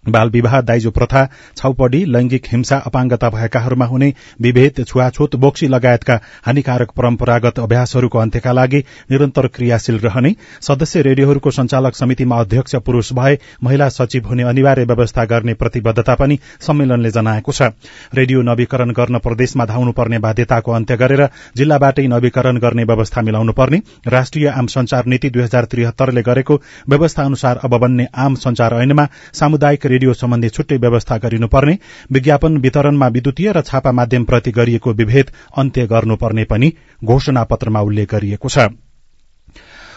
बाल 0.09 0.31
विवाह 0.31 0.61
दाइजो 0.63 0.91
प्रथा 0.91 1.25
छाउपडी 1.57 2.05
लैंगिक 2.07 2.47
हिंसा 2.53 2.77
अपाङ्गता 2.87 3.31
भएकाहरूमा 3.31 3.87
हुने 3.87 4.13
विभेद 4.43 4.85
छुवाछुत 4.85 5.37
बोक्सी 5.37 5.69
लगायतका 5.69 6.19
हानिकारक 6.47 6.91
परम्परागत 6.97 7.59
अभ्यासहरूको 7.59 8.19
अन्त्यका 8.19 8.53
लागि 8.53 8.83
निरन्तर 9.11 9.47
क्रियाशील 9.57 9.99
रहने 9.99 10.35
सदस्य 10.63 11.03
रेडियोहरूको 11.03 11.51
संचालक 11.53 11.95
समितिमा 11.95 12.41
अध्यक्ष 12.41 12.75
पुरूष 12.87 13.13
भए 13.13 13.39
महिला 13.65 13.89
सचिव 13.91 14.29
हुने 14.29 14.43
अनिवार्य 14.45 14.85
व्यवस्था 14.87 15.25
गर्ने 15.27 15.55
प्रतिबद्धता 15.57 16.15
पनि 16.15 16.39
सम्मेलनले 16.61 17.11
जनाएको 17.11 17.53
छ। 17.53 17.71
रेडियो 18.15 18.43
नवीकरण 18.45 18.91
गर्न 18.93 19.19
प्रदेशमा 19.19 19.65
धाउनुपर्ने 19.67 20.19
बाध्यताको 20.19 20.73
अन्त्य 20.73 20.97
गरेर 20.97 21.27
जिल्लाबाटै 21.57 22.07
नवीकरण 22.09 22.59
गर्ने 22.59 22.85
व्यवस्था 22.85 23.23
मिलाउनु 23.23 23.53
पर्ने 23.53 23.81
राष्ट्रिय 24.09 24.49
आम 24.51 24.67
संचार 24.69 25.07
नीति 25.07 25.31
दुई 25.31 25.43
हजार 25.43 25.65
त्रिहत्तरले 25.67 26.23
गरेको 26.23 26.61
व्यवस्था 26.89 27.25
अनुसार 27.25 27.61
अब 27.65 27.77
बन्ने 27.79 28.07
आम 28.19 28.35
संचार 28.39 28.75
ऐनमा 28.77 29.09
सामुदायिक 29.35 29.87
रेडियो 29.97 30.15
सम्बन्धी 30.15 30.49
छुट्टै 30.51 30.77
व्यवस्था 30.79 31.17
गरिनुपर्ने 31.19 31.79
विज्ञापन 32.13 32.57
वितरणमा 32.65 33.07
विद्युतीय 33.15 33.53
र 33.53 33.61
छापा 33.69 33.93
माध्यमप्रति 33.99 34.51
गरिएको 34.53 34.93
विभेद 34.95 35.31
अन्त्य 35.57 35.87
गर्नुपर्ने 35.89 36.45
पनि 36.51 36.73
घोषणा 37.05 37.45
पत्रमा 37.53 37.81
उल्लेख 37.83 38.15
गरिएको 38.15 38.49
छ। 38.49 38.69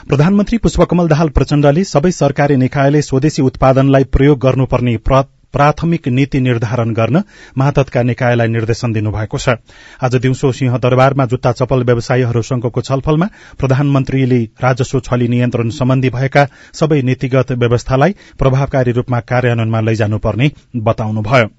प्रधानमन्त्री 0.08 0.58
पुष्पकमल 0.58 1.08
दाहाल 1.08 1.29
प्रचण्डले 1.36 1.84
सबै 1.88 2.12
सरकारी 2.18 2.56
निकायले 2.58 3.01
स्वदेशी 3.01 3.41
उत्पादनलाई 3.44 4.03
प्रयोग 4.15 4.39
गर्नुपर्ने 4.39 4.96
प्राथमिक 5.53 6.08
नीति 6.08 6.39
निर्धारण 6.39 6.94
गर्न 6.94 7.24
महाततका 7.58 8.03
निकायलाई 8.03 8.48
निर्देशन 8.48 8.94
दिनुभएको 8.94 9.38
छ। 9.38 9.50
आज 10.03 10.15
दिउँसो 10.15 10.51
सिंह 10.51 10.77
दरबारमा 10.77 11.25
जुत्ता 11.25 11.51
चप्पल 11.51 11.84
व्यवसायीहरू 11.84 12.41
संघको 12.41 12.82
छलफलमा 12.82 13.29
प्रधानमन्त्रीले 13.60 14.41
राजस्व 14.63 15.00
छली 15.00 15.27
नियन्त्रण 15.27 15.70
सम्बन्धी 15.70 16.10
भएका 16.10 16.48
सबै 16.74 17.01
नीतिगत 17.01 17.51
व्यवस्थालाई 17.51 18.15
प्रभावकारी 18.39 18.91
रूपमा 18.91 19.20
कार्यान्वयनमा 19.20 19.82
लैजानुपर्ने 19.82 20.51
बताउनुभयो। 20.75 21.59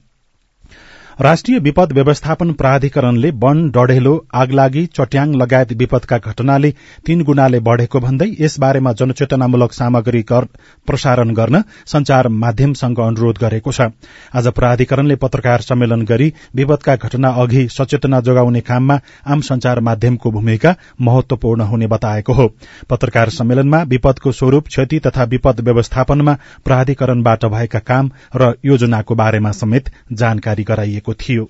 राष्ट्रिय 1.23 1.59
विपद 1.59 1.93
व्यवस्थापन 1.93 2.53
प्राधिकरणले 2.61 3.31
वन 3.41 3.59
डढेलो 3.71 4.12
आगलागी 4.43 4.85
चट्याङ 4.97 5.33
लगायत 5.37 5.73
विपदका 5.79 6.19
घटनाले 6.19 6.71
तीन 7.07 7.23
गुणाले 7.25 7.59
बढ़ेको 7.67 8.00
भन्दै 8.00 8.29
यसबारेमा 8.41 8.93
जनचेतनामूलक 9.00 9.73
सामग्री 9.73 10.23
प्रसारण 10.31 11.33
गर्न 11.35 11.61
संचार 11.87 12.29
माध्यमसँग 12.37 13.00
अनुरोध 13.07 13.39
गरेको 13.41 13.73
छ। 13.73 13.89
आज 14.35 14.49
प्राधिकरणले 14.59 15.17
पत्रकार 15.25 15.61
सम्मेलन 15.61 16.03
गरी 16.11 16.33
विपदका 16.57 16.95
घटना 16.97 17.29
अघि 17.43 17.67
सचेतना 17.77 18.21
जोगाउने 18.29 18.61
काममा 18.71 18.99
आम 19.27 19.41
संचार 19.50 19.81
माध्यमको 19.91 20.31
भूमिका 20.31 20.75
महत्वपूर्ण 21.00 21.69
हुने 21.73 21.87
बताएको 21.97 22.33
हो। 22.33 22.49
पत्रकार 22.91 23.35
सम्मेलनमा 23.39 23.83
विपदको 23.93 24.33
स्वरूप 24.33 24.69
क्षति 24.69 24.99
तथा 25.09 25.25
विपद 25.35 25.61
व्यवस्थापनमा 25.69 26.37
प्राधिकरणबाट 26.65 27.45
भएका 27.59 27.85
काम 27.93 28.11
र 28.37 28.53
योजनाको 28.65 29.15
बारेमा 29.17 29.53
समेत 29.61 29.93
जानकारी 30.15 30.65
गराइएको 30.65 31.09
थियो। 31.14 31.49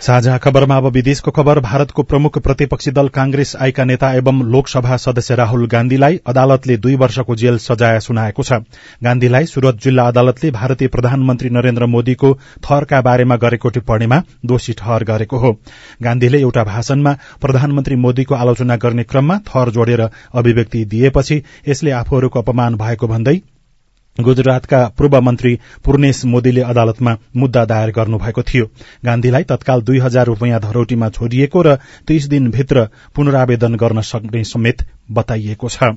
साझा 0.00 0.36
खबरमा 0.38 0.76
अब 0.76 0.86
विदेशको 0.86 1.30
खबर। 1.30 1.58
भारतको 1.60 2.02
प्रमुख 2.02 2.38
प्रतिपक्षी 2.38 2.90
दल 2.90 3.08
कांग्रेस 3.08 3.54
आइका 3.56 3.84
नेता 3.84 4.12
एवं 4.12 4.42
लोकसभा 4.42 4.96
सदस्य 4.96 5.34
राहुल 5.34 5.66
गान्धीलाई 5.66 6.20
अदालतले 6.26 6.76
दुई 6.76 6.94
वर्षको 6.94 7.36
जेल 7.36 7.58
सजाय 7.58 7.98
सुनाएको 8.00 8.42
छ। 8.42 8.52
गान्धीलाई 9.02 9.46
सुरत 9.46 9.80
जिल्ला 9.82 10.06
अदालतले 10.08 10.50
भारतीय 10.50 10.88
प्रधानमन्त्री 10.88 11.50
नरेन्द्र 11.50 11.86
मोदीको 11.86 12.32
थरका 12.64 13.00
बारेमा 13.00 13.36
गरेको 13.36 13.68
टिप्पणीमा 13.68 14.22
दोषी 14.46 14.72
ठहर 14.72 15.04
गरेको 15.04 15.38
हो। 15.38 15.52
गान्धीले 16.02 16.40
एउटा 16.40 16.64
भाषणमा 16.64 17.16
प्रधानमन्त्री 17.40 17.96
मोदीको 17.96 18.34
आलोचना 18.34 18.76
गर्ने 18.76 19.04
क्रममा 19.04 19.38
थर 19.48 19.70
जोडेर 19.70 20.08
अभिव्यक्ति 20.34 20.84
दिएपछि 20.84 21.42
यसले 21.68 21.90
आफूहरूको 21.90 22.42
अपमान 22.42 22.74
भएको 22.76 23.08
भन्दै 23.08 23.40
गुजरातका 24.20 24.84
पूर्व 24.88 25.20
मन्त्री 25.20 25.58
पूर्णेश 25.84 26.24
मोदीले 26.24 26.60
अदालतमा 26.62 27.16
मुद्दा 27.36 27.64
दायर 27.64 27.90
गर्नुभएको 27.90 28.42
थियो। 28.42 28.66
गान्धीलाई 29.04 29.44
तत्काल 29.44 29.82
दुई 29.82 29.98
हजार 29.98 30.26
रूपियाँ 30.26 30.60
धरौटीमा 30.60 31.08
छोडिएको 31.10 31.62
र 31.62 31.76
तीस 32.06 32.28
दिनभित्र 32.28 32.88
पुनरावेदन 33.14 33.74
गर्न 33.76 34.00
सक्ने 34.00 34.44
समेत 34.44 34.86
बताइएको 35.10 35.68
छ। 35.68 35.96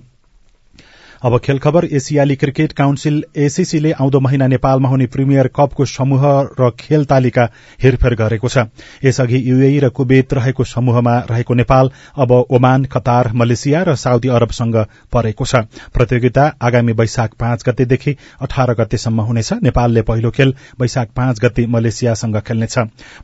अब 1.21 1.37
खेल 1.37 1.57
खबर 1.59 1.85
एसियाली 1.85 2.35
क्रिकेट 2.35 2.71
काउन्सिल 2.71 3.23
एसीसीले 3.37 3.91
आउँदो 3.91 4.19
महिना 4.19 4.45
नेपालमा 4.47 4.89
हुने 4.89 5.05
प्रिमियर 5.05 5.47
कपको 5.47 5.85
समूह 5.85 6.21
र 6.59 6.69
खेल 6.79 7.03
तालिका 7.05 7.47
हेरफेर 7.83 8.13
गरेको 8.15 8.47
छ। 8.47 8.63
यसअघि 9.03 9.41
युएई 9.45 9.79
र 9.79 9.89
कुवेत 9.89 10.33
रहेको 10.33 10.63
समूहमा 10.63 11.17
रहेको 11.31 11.53
नेपाल 11.53 11.91
अब 12.15 12.31
ओमान 12.31 12.85
कतार 12.85 13.31
मलेसिया 13.35 13.81
र 13.83 13.95
साउदी 13.95 14.29
अरबसँग 14.29 14.75
परेको 15.13 15.45
छ। 15.45 15.55
प्रतियोगिता 15.91 16.45
आगामी 16.61 16.93
वैशाख 16.93 17.35
पाँच 17.35 17.67
गतेदेखि 17.67 18.15
अठार 18.39 18.73
गतेसम्म 18.73 19.21
हुनेछ। 19.21 19.51
नेपालले 19.63 20.01
पहिलो 20.01 20.31
खेल 20.31 20.55
वैशाख 20.79 21.11
पाँच 21.15 21.39
गते 21.39 21.67
मलेसियासँग 21.67 22.39
खेल्नेछ। 22.47 22.77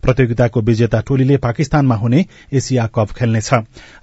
प्रतियोगिताको 0.04 0.62
विजेता 0.62 1.02
टोलीले 1.08 1.38
पाकिस्तानमा 1.48 1.96
हुने 1.96 2.26
एसिया 2.52 2.88
कप 2.96 3.16
खेल्नेछ। 3.16 3.50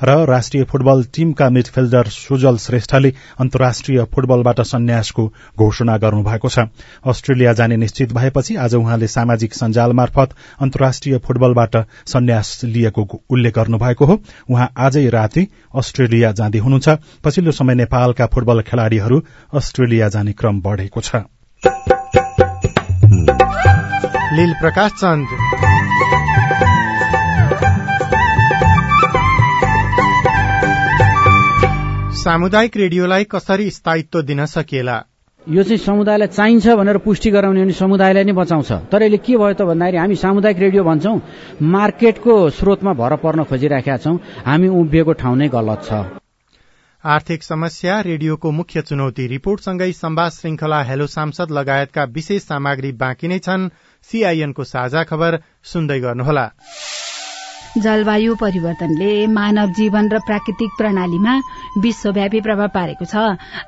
र 0.03 0.19
राष्ट्रिय 0.25 0.65
फुटबल 0.65 1.05
टीमका 1.13 1.51
मिडफिल्डर 1.51 2.09
सुजल 2.09 2.57
श्रेष्ठले 2.59 3.13
अन्तर्राष्ट्रिय 3.39 3.81
राष्ट्रिय 3.83 4.05
फुटबलबाट 4.15 4.61
सन्यासको 4.63 5.27
घोषणा 5.59 5.97
गर्नुभएको 5.99 6.49
छ। 6.49 6.59
अस्ट्रेलिया 7.03 7.53
जाने 7.53 7.77
निश्चित 7.77 8.13
भएपछि 8.13 8.55
आज 8.57 8.75
उहाँले 8.75 9.07
सामाजिक 9.07 9.55
सञ्जाल 9.55 9.93
मार्फत 9.93 10.35
अन्तर्राष्ट्रिय 10.63 11.19
फुटबलबाट 11.19 11.77
सन्यास 12.07 12.61
लिएको 12.65 13.03
उल्लेख 13.31 13.55
गर्नुभएको 13.59 14.05
हो। 14.05 14.19
उहाँ 14.51 14.71
आजै 14.79 15.09
राति 15.09 15.47
अस्ट्रेलिया 15.75 16.33
जाँदै 16.33 16.59
हुनुहुन्छ। 16.59 16.89
पछिल्लो 17.25 17.53
समय 17.53 17.75
नेपालका 17.75 18.27
फुटबल 18.27 18.63
खेलाड़ीहरू 18.63 19.23
अस्ट्रेलिया 19.55 20.09
जाने 20.09 20.33
क्रम 20.33 20.61
बढ़ेको 20.63 21.01
छ। 21.01 21.27
सामुदायिक 32.23 32.77
रेडियोलाई 32.77 33.25
कसरी 33.25 33.71
स्थायित्व 33.73 34.21
दिन 34.23 34.45
सकिएला? 34.47 34.97
यो 35.47 35.63
चाहिँ 35.63 35.79
समुदायलाई 35.79 36.29
चाहिन्छ 36.29 36.67
भनेर 36.79 36.99
पुष्टि 37.03 37.31
गराउने 37.35 37.63
भने 37.63 37.73
समुदायलाई 37.75 38.25
नै 38.25 38.33
बचाउँछ। 38.33 38.71
तर 38.87 39.03
यसले 39.03 39.19
के 39.19 39.35
भयो 39.37 39.55
त 39.59 39.67
भन्दाखेरि 39.67 39.99
हामी 39.99 40.17
सामुदायिक 40.17 40.59
रेडियो 40.59 40.83
भन्छौँ 40.85 41.19
मार्केटको 41.67 42.35
स्रोतमा 42.55 42.93
भर 42.95 43.17
पर्न 43.19 43.43
खोजिराखेका 43.51 43.97
छौँ। 43.99 44.17
हामी 44.47 44.69
उभिएको 44.71 45.13
ठाउँ 45.19 45.37
नै 45.37 45.49
गलत 45.51 45.83
छ। 45.83 45.91
आर्थिक 47.05 47.43
समस्या 47.43 48.01
रेडियोको 48.07 48.51
मुख्य 48.55 48.83
चुनौती। 48.87 49.27
रिपोर्टसँगै 49.27 49.93
सम्वाद 49.93 50.31
श्रृंखला 50.31 50.83
हेलो 50.87 51.07
सांसद 51.11 51.51
लगायतका 51.51 52.05
विशेष 52.07 52.43
सामग्री 52.43 52.93
बाँकी 53.03 53.29
नै 53.29 53.39
छन्। 53.43 53.71
सीआईएनको 54.07 54.63
साझा 54.65 55.03
खबर 55.11 55.43
सुन्दै 55.65 55.99
गर्नुहोला। 56.01 56.47
जलवायु 57.79 58.35
परिवर्तनले 58.35 59.27
मानव 59.27 59.71
जीवन 59.73 60.09
र 60.09 60.19
प्राकृतिक 60.19 60.71
प्रणालीमा 60.79 61.35
विश्वव्यापी 61.79 62.41
प्रभाव 62.41 62.69
पारेको 62.69 63.05
छ। 63.05 63.17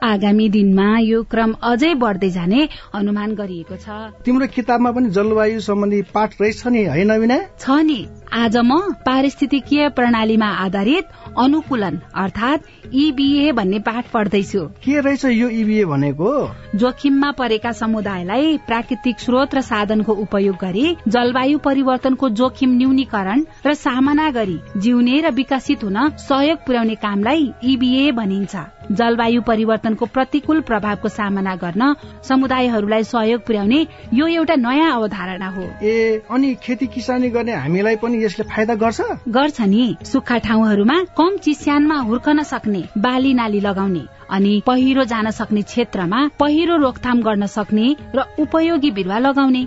आगामी 0.03 0.49
दिनमा 0.49 0.89
यो 1.01 1.23
क्रम 1.25 1.53
अझै 1.63 1.95
बढ्दै 1.95 2.31
जाने 2.31 2.69
अनुमान 2.95 3.35
गरिएको 3.35 3.77
छ। 3.77 3.89
तिम्रो 4.21 4.47
किताबमा 4.47 4.91
पनि 4.93 5.11
जलवायु 5.11 5.61
सम्बन्धी 5.61 6.03
पाठ 6.13 6.41
रहेछ 6.41 6.67
नि 6.67 6.85
होइन 6.85 7.33
छ 7.59 7.81
नि। 7.81 8.01
आज 8.35 8.57
म 8.59 8.79
पारिस्थितिकीय 9.07 9.89
प्रणालीमा 9.89 10.47
आधारित 10.63 11.09
अनुकूलन 11.39 11.99
अर्थात 12.15 12.63
इबिए 12.93 13.53
भन्ने 13.53 13.79
पाठ 13.79 14.11
पढ्दैछु। 14.11 14.61
के 14.85 15.01
रहेछ 15.01 15.25
यो 15.25 15.49
इबिए 15.49 15.85
भनेको? 15.85 16.31
जोखिममा 16.75 17.31
परेका 17.39 17.73
समुदायलाई 17.73 18.57
प्राकृतिक 18.67 19.21
स्रोत 19.21 19.55
र 19.55 19.61
साधनको 19.63 20.13
उपयोग 20.27 20.57
गरी 20.57 20.97
जलवायु 21.09 21.59
परिवर्तनको 21.59 22.29
जोखिम 22.35 22.77
न्यूनीकरण 22.77 23.45
र 23.67 23.75
सामना 23.79 24.31
गरी 24.31 24.59
जिउने 24.77 25.21
र 25.21 25.31
विकसित 25.31 25.85
हुन 25.85 25.99
सहयोग 26.19 26.67
पुर्याउने 26.67 26.95
कामलाई 26.99 27.53
इबिए 27.65 28.11
भनिन्छ। 28.13 28.57
जलवायु 28.93 29.41
परिवर्तनको 29.43 30.07
प्रतिकूल 30.07 30.61
प्रभावको 30.61 31.09
सामना 31.09 31.55
गर्न 31.57 31.95
समुदायहरूलाई 32.23 33.05
सहयोग 33.05 33.47
पुर्याउने 33.47 33.87
यो 34.13 34.27
एउटा 34.27 34.55
नयाँ 34.57 34.91
अवधारणा 34.93 35.49
हो। 35.49 35.63
ए 35.83 36.21
अनि 36.31 36.55
खेती 36.63 36.87
किसानी 36.87 37.31
गर्ने 37.31 37.53
हामीलाई 37.55 37.97
पनि 37.97 38.23
यसले 38.25 38.45
फाइदा 38.45 38.75
गर्छ? 38.75 39.01
गर्छ 39.29 39.61
नि। 39.61 39.85
सुक्खा 40.05 40.39
ठाउँहरूमा 40.39 40.99
कम 41.19 41.37
चिस्यानमा 41.37 41.97
हुर्कन 42.01 42.43
सक्ने 42.43 42.83
बाली 42.99 43.35
नाली 43.35 43.61
लगाउने 43.61 44.05
अनि 44.31 44.63
पहिरो 44.67 45.05
जान 45.05 45.31
सक्ने 45.31 45.63
क्षेत्रमा 45.63 46.21
पहिरो 46.41 46.77
रोकथाम 46.77 47.23
गर्न 47.23 47.47
सक्ने 47.47 47.97
र 48.15 48.27
उपयोगी 48.39 48.91
बिरुवा 48.91 49.19
लगाउने। 49.19 49.67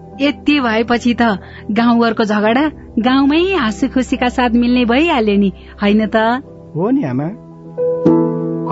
यति 0.19 0.59
भएपछि 0.59 1.13
त 1.13 1.39
गाउँघरको 1.71 2.23
झगडा 2.23 2.67
गाउँमै 2.99 3.41
हाँसी 3.55 3.87
खुसीका 3.87 4.29
साथ 4.29 4.49
मिल्ने 4.55 4.85
भइहाल्यो 4.85 5.35
नि 5.37 5.51
होइन 5.81 6.05
त? 6.05 6.15
हो 6.75 6.89
नि 6.89 7.03
आमा। 7.03 7.27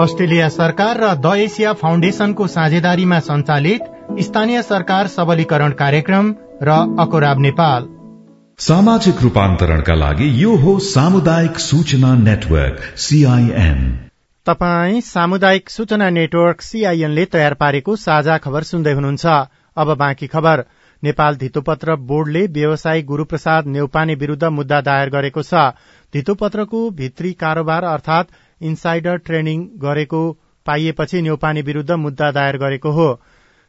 अस्ट्रेलिया 0.03 0.49
सरकार 0.49 0.97
र 0.97 1.13
द 1.15 1.33
एसिया 1.37 1.73
फाउन्डेशनको 1.73 2.47
साझेदारीमा 2.47 3.19
सञ्चालित 3.19 3.83
स्थानीय 4.19 4.61
सरकार 4.61 5.07
सबलीकरण 5.07 5.71
कार्यक्रम 5.71 6.35
र 6.63 6.69
अकोराब 6.99 7.39
नेपाल। 7.39 7.87
सामाजिक 8.59 9.21
रूपान्तरणका 9.21 9.95
लागि 9.95 10.43
यो 10.43 10.55
हो 10.55 10.79
सामुदायिक 10.79 11.59
सूचना 11.59 12.15
नेटवर्क 12.15 12.79
सीआईएन 12.97 13.79
तपाई 14.47 15.01
सामुदायिक 15.01 15.69
सूचना 15.69 16.09
नेटवर्क 16.09 16.61
सीआईएनले 16.61 17.25
तयार 17.25 17.53
पारेको 17.53 17.95
साझा 17.95 18.37
खबर 18.37 18.63
सुन्दै 18.63 18.93
हुनुहुन्छ। 18.93 19.25
अब 19.77 19.95
बाँकी 19.97 20.27
खबर। 20.27 20.63
नेपाल 21.03 21.35
धितोपत्र 21.37 21.95
बोर्डले 22.07 22.45
व्यवसायी 22.53 23.01
गुरूप्रसाद 23.03 23.67
नेउपाने 23.67 24.15
विरूद्ध 24.15 24.43
मुद्दा 24.51 24.79
दायर 24.81 25.09
गरेको 25.09 25.41
छ। 25.43 25.53
धितोपत्रको 26.13 26.89
भित्री 26.93 27.31
कारोबार 27.41 27.83
अर्थात 27.85 28.27
इन्साइडर 28.61 29.17
ट्रेनिङ 29.25 29.67
गरेको 29.79 30.21
पाइएपछि 30.65 31.21
न्यौपाने 31.21 31.61
विरूद्ध 31.61 31.91
मुद्दा 31.99 32.31
दायर 32.31 32.57
गरेको 32.57 32.91
हो। 32.91 33.07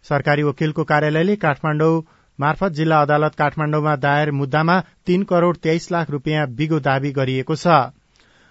सरकारी 0.05 0.43
वकिलको 0.43 0.85
कार्यालयले 0.85 1.37
काठमाडौँ 1.37 2.03
मार्फत 2.39 2.73
जिल्ला 2.73 3.01
अदालत 3.03 3.35
काठमाडौँमा 3.39 3.95
दायर 3.99 4.31
मुद्दामा 4.33 4.81
तीन 5.07 5.23
करोड़ 5.31 5.57
तेइस 5.59 5.91
लाख 5.93 6.11
रूपियाँ 6.11 6.47
बिगो 6.53 6.79
दावी 6.81 7.11
गरिएको 7.13 7.57
छ। 7.57 7.81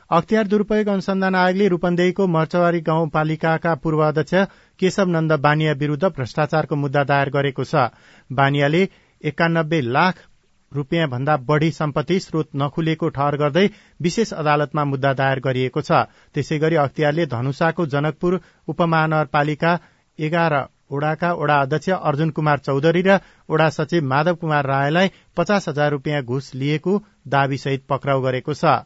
अख्तियार 0.10 0.48
दुरूपयोग 0.48 0.88
अनुसन्धान 0.88 1.36
आयोगले 1.36 1.68
रूपन्देहीको 1.68 2.26
मर्चवारी 2.28 2.80
गाउँपालिकाका 2.82 3.74
पूर्व 3.76 4.00
अध्यक्ष 4.04 4.34
केशव 4.80 5.08
नन्द 5.08 5.34
बानिया 5.40 5.74
विरूद्ध 5.82 6.06
भ्रष्टाचारको 6.06 6.76
मुद्दा 6.76 7.04
दायर 7.04 7.30
गरेको 7.30 7.64
छ। 7.64 7.90
बानियाले 8.30 8.88
एकानब्बे 9.24 9.82
लाख 9.90 10.26
रूपियाँ 10.72 11.08
भन्दा 11.10 11.36
बढ़ी 11.46 11.70
सम्पत्ति 11.74 12.20
स्रोत 12.20 12.50
नखुलेको 12.56 13.10
ठहर 13.10 13.36
गर्दै 13.38 13.66
विशेष 14.00 14.34
अदालतमा 14.36 14.84
मुद्दा 14.86 15.14
दायर 15.14 15.40
गरिएको 15.42 15.82
छ। 15.82 16.02
त्यसै 16.36 16.60
गरी 16.60 16.76
अख्तियारले 16.78 17.26
धनुषाको 17.28 17.86
जनकपुर 17.94 18.40
उपमहानगरपालिका 18.68 19.72
एघार 20.20 20.56
ओडाका 20.92 21.32
ओडा 21.36 21.56
अध्यक्ष 21.62 21.90
अर्जुन 21.90 22.30
कुमार 22.38 22.60
चौधरी 22.60 23.02
र 23.02 23.18
ओडा 23.50 23.70
सचिव 23.72 24.06
माधव 24.06 24.36
कुमार 24.36 24.66
रायलाई 24.66 25.12
पचास 25.38 25.68
हजार 25.70 25.92
रूपियाँ 25.92 26.22
घुस 26.24 26.54
लिएको 26.56 26.94
दावीसहित 27.28 27.84
पक्राउ 27.90 28.22
गरेको 28.22 28.54
छ। 28.54 28.78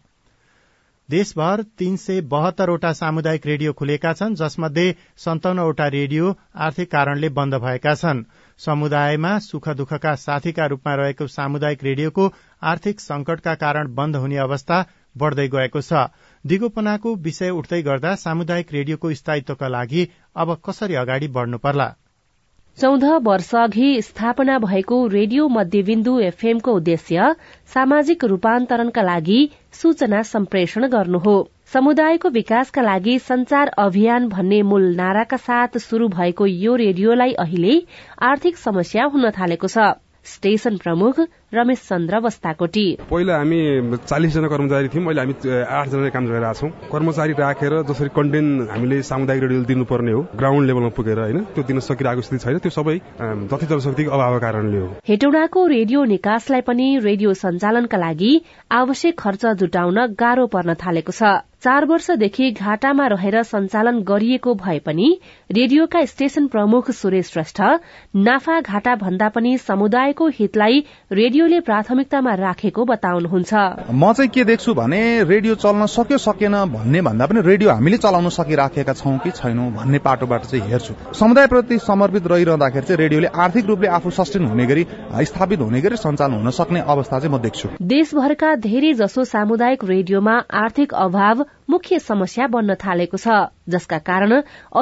देशभर 1.09 1.61
तीन 1.77 1.95
सय 1.97 2.21
बहत्तरवटा 2.27 2.91
सामुदायिक 2.93 3.45
रेडियो 3.45 3.73
खुलेका 3.73 4.13
छन् 4.13 4.35
जसमध्ये 4.35 4.95
सन्ताउन्नवटा 5.19 5.87
रेडियो 5.95 6.35
आर्थिक 6.57 6.91
कारणले 6.91 7.29
बन्द 7.31 7.55
भएका 7.59 7.93
छन्। 7.95 8.23
समुदायमा 8.59 9.37
सुख 9.39 9.69
दुःखका 9.69 10.13
साथीका 10.15 10.65
रूपमा 10.65 10.95
रहेको 10.95 11.27
सामुदायिक 11.27 11.83
रेडियोको 11.83 12.27
आर्थिक 12.63 12.99
संकटका 12.99 13.55
कारण 13.55 13.93
बन्द 13.95 14.15
हुने 14.15 14.37
अवस्था 14.37 14.85
बढ़दै 15.15 15.47
गएको 15.47 15.81
छ। 15.81 16.07
दिगोपनाको 16.45 17.15
विषय 17.15 17.49
उठ्दै 17.49 17.81
गर्दा 17.81 18.15
सामुदायिक 18.15 18.73
रेडियोको 18.73 19.13
स्थायित्वका 19.13 19.67
लागि 19.67 20.07
अब 20.35 20.61
कसरी 20.65 20.95
अगाडि 20.95 21.27
बढ़नु 21.29 21.57
पर्ला? 21.57 21.87
चौध 22.77 23.03
वर्ष 23.23 23.53
अघि 23.55 24.01
स्थापना 24.01 24.57
भएको 24.59 24.95
रेडियो 25.07 25.47
मध्यविन्दु 25.47 26.17
एफएमको 26.19 26.71
उद्देश्य 26.71 27.25
सामाजिक 27.73 28.23
रूपान्तरणका 28.25 29.01
लागि 29.01 29.37
सूचना 29.73 30.21
सम्प्रेषण 30.23 30.87
गर्नु 30.87 31.19
हो। 31.19 31.35
समुदायको 31.73 32.29
विकासका 32.29 32.81
लागि 32.81 33.17
संचार 33.19 33.67
अभियान 33.77 34.27
भन्ने 34.29 34.61
मूल 34.61 34.93
नाराका 34.95 35.37
साथ 35.37 35.77
शुरू 35.77 36.07
भएको 36.07 36.45
यो 36.45 36.75
रेडियोलाई 36.75 37.33
अहिले 37.39 37.81
आर्थिक 38.21 38.57
समस्या 38.57 39.05
हुन 39.05 39.29
थालेको 39.29 39.67
छ। 39.67 39.93
स्टेशन 40.25 40.77
प्रमुख 40.77 41.19
रमेश 41.53 41.79
चन्द्र 41.83 42.19
बस्ताकोटी। 42.19 42.85
पहिला 43.11 43.37
हामी 43.37 43.59
चालिसजना 44.07 44.47
कर्मचारी 44.47 44.87
थियौँ 44.87 45.05
अहिले 45.05 45.21
हामी 45.21 45.33
आठजना 45.61 46.09
काम 46.09 46.25
गरिरहेको 46.25 46.59
छौँ। 46.59 46.69
कर्मचारी 46.91 47.33
राखेर 47.35 47.73
जसरी 47.83 48.09
कन्टेन्ट 48.15 48.69
हामीले 48.71 49.01
सामुदायिक 49.03 49.41
रेडियो 49.43 49.61
दिनुपर्ने 49.63 50.11
हो 50.11 50.21
ग्राउन्ड 50.35 50.67
लेभलमा 50.67 50.89
पुगेर 50.95 51.19
होइन? 51.19 51.39
त्यो 51.53 51.63
दिन 51.63 51.79
सकिरहेको 51.81 52.21
स्थिति 52.21 52.39
छैन। 52.39 52.57
त्यो 52.63 52.71
सबै 52.71 52.95
जति 53.51 53.65
जनशक्तिको 53.65 54.11
अभावको 54.11 54.39
कारणले 54.39 54.79
हो। 54.79 54.87
हेटौडाको 55.03 55.67
रेडियो 55.67 56.03
निकासलाई 56.15 56.61
पनि 56.63 56.87
रेडियो 57.03 57.33
सञ्चालनका 57.35 57.97
लागि 57.97 58.31
आवश्यक 58.71 59.19
खर्च 59.19 59.45
जुटाउन 59.59 59.97
गाह्रो 60.15 60.45
पर्न 60.47 60.73
थालेको 60.79 61.11
छ। 61.11 61.23
चार 61.63 61.85
वर्षदेखि 61.85 62.49
घाटामा 62.51 63.05
रहेर 63.07 63.41
सञ्चालन 63.43 63.99
गरिएको 64.03 64.53
भए 64.55 64.79
पनि 64.79 65.05
रेडियोका 65.49 66.03
स्टेशन 66.05 66.47
प्रमुख 66.47 66.89
सुरेश 66.91 67.27
श्रेष्ठ 67.27 67.61
नाफा 68.19 68.59
घाटा 68.61 68.95
भन्दा 68.95 69.29
पनि 69.29 69.57
समुदायको 69.59 70.27
हितलाई 70.39 70.83
रेडियोले 71.11 71.59
प्राथमिकतामा 71.59 72.33
राखेको 72.35 72.85
बताउनुहुन्छ। 72.85 73.53
म 73.93 74.11
चाहिँ 74.13 74.29
के 74.29 74.43
देख्छु 74.43 74.73
भने 74.73 74.99
रेडियो 75.23 75.55
चल्न 75.55 75.85
सक्यो 75.87 76.17
सकेन 76.17 76.55
भन्ने 76.73 77.01
भन्दा 77.01 77.25
पनि 77.27 77.41
रेडियो 77.41 77.69
हामीले 77.71 77.97
चलाउन 77.97 78.29
सकिराखेका 78.31 78.93
छौँ 78.93 79.17
कि 79.23 79.31
छैनौँ 79.31 79.69
भन्ने 79.71 79.99
पाटोबाट 80.03 80.43
चाहिँ 80.43 80.67
हेर्छु। 80.67 80.93
समुदायप्रति 81.15 81.79
समर्पित 81.79 82.27
रहिरहँदाखेरि 82.27 82.85
चाहिँ 82.85 82.99
रेडियोले 83.03 83.31
आर्थिक 83.39 83.65
रूपले 83.65 83.87
आफू 83.99 84.09
सस्टेन 84.11 84.51
हुने 84.51 84.65
गरी 84.65 84.85
स्थापित 85.31 85.59
हुने 85.61 85.81
गरी 85.81 86.03
सञ्चालन 86.03 86.35
हुन 86.35 86.51
सक्ने 86.59 86.83
अवस्था 86.89 87.19
चाहिँ 87.19 87.35
म 87.35 87.41
देख्छु। 87.41 87.69
देशभरका 87.95 88.53
धेरै 88.67 88.93
जसो 88.99 89.23
सामुदायिक 89.31 89.83
रेडियोमा 89.85 90.37
आर्थिक 90.65 90.93
अभाव 91.07 91.45
मुख्य 91.69 91.99
समस्या 91.99 92.47
बन्न 92.47 92.75
थालेको 92.83 93.17
छ 93.17 93.37
जसका 93.69 93.97
कारण 94.09 94.31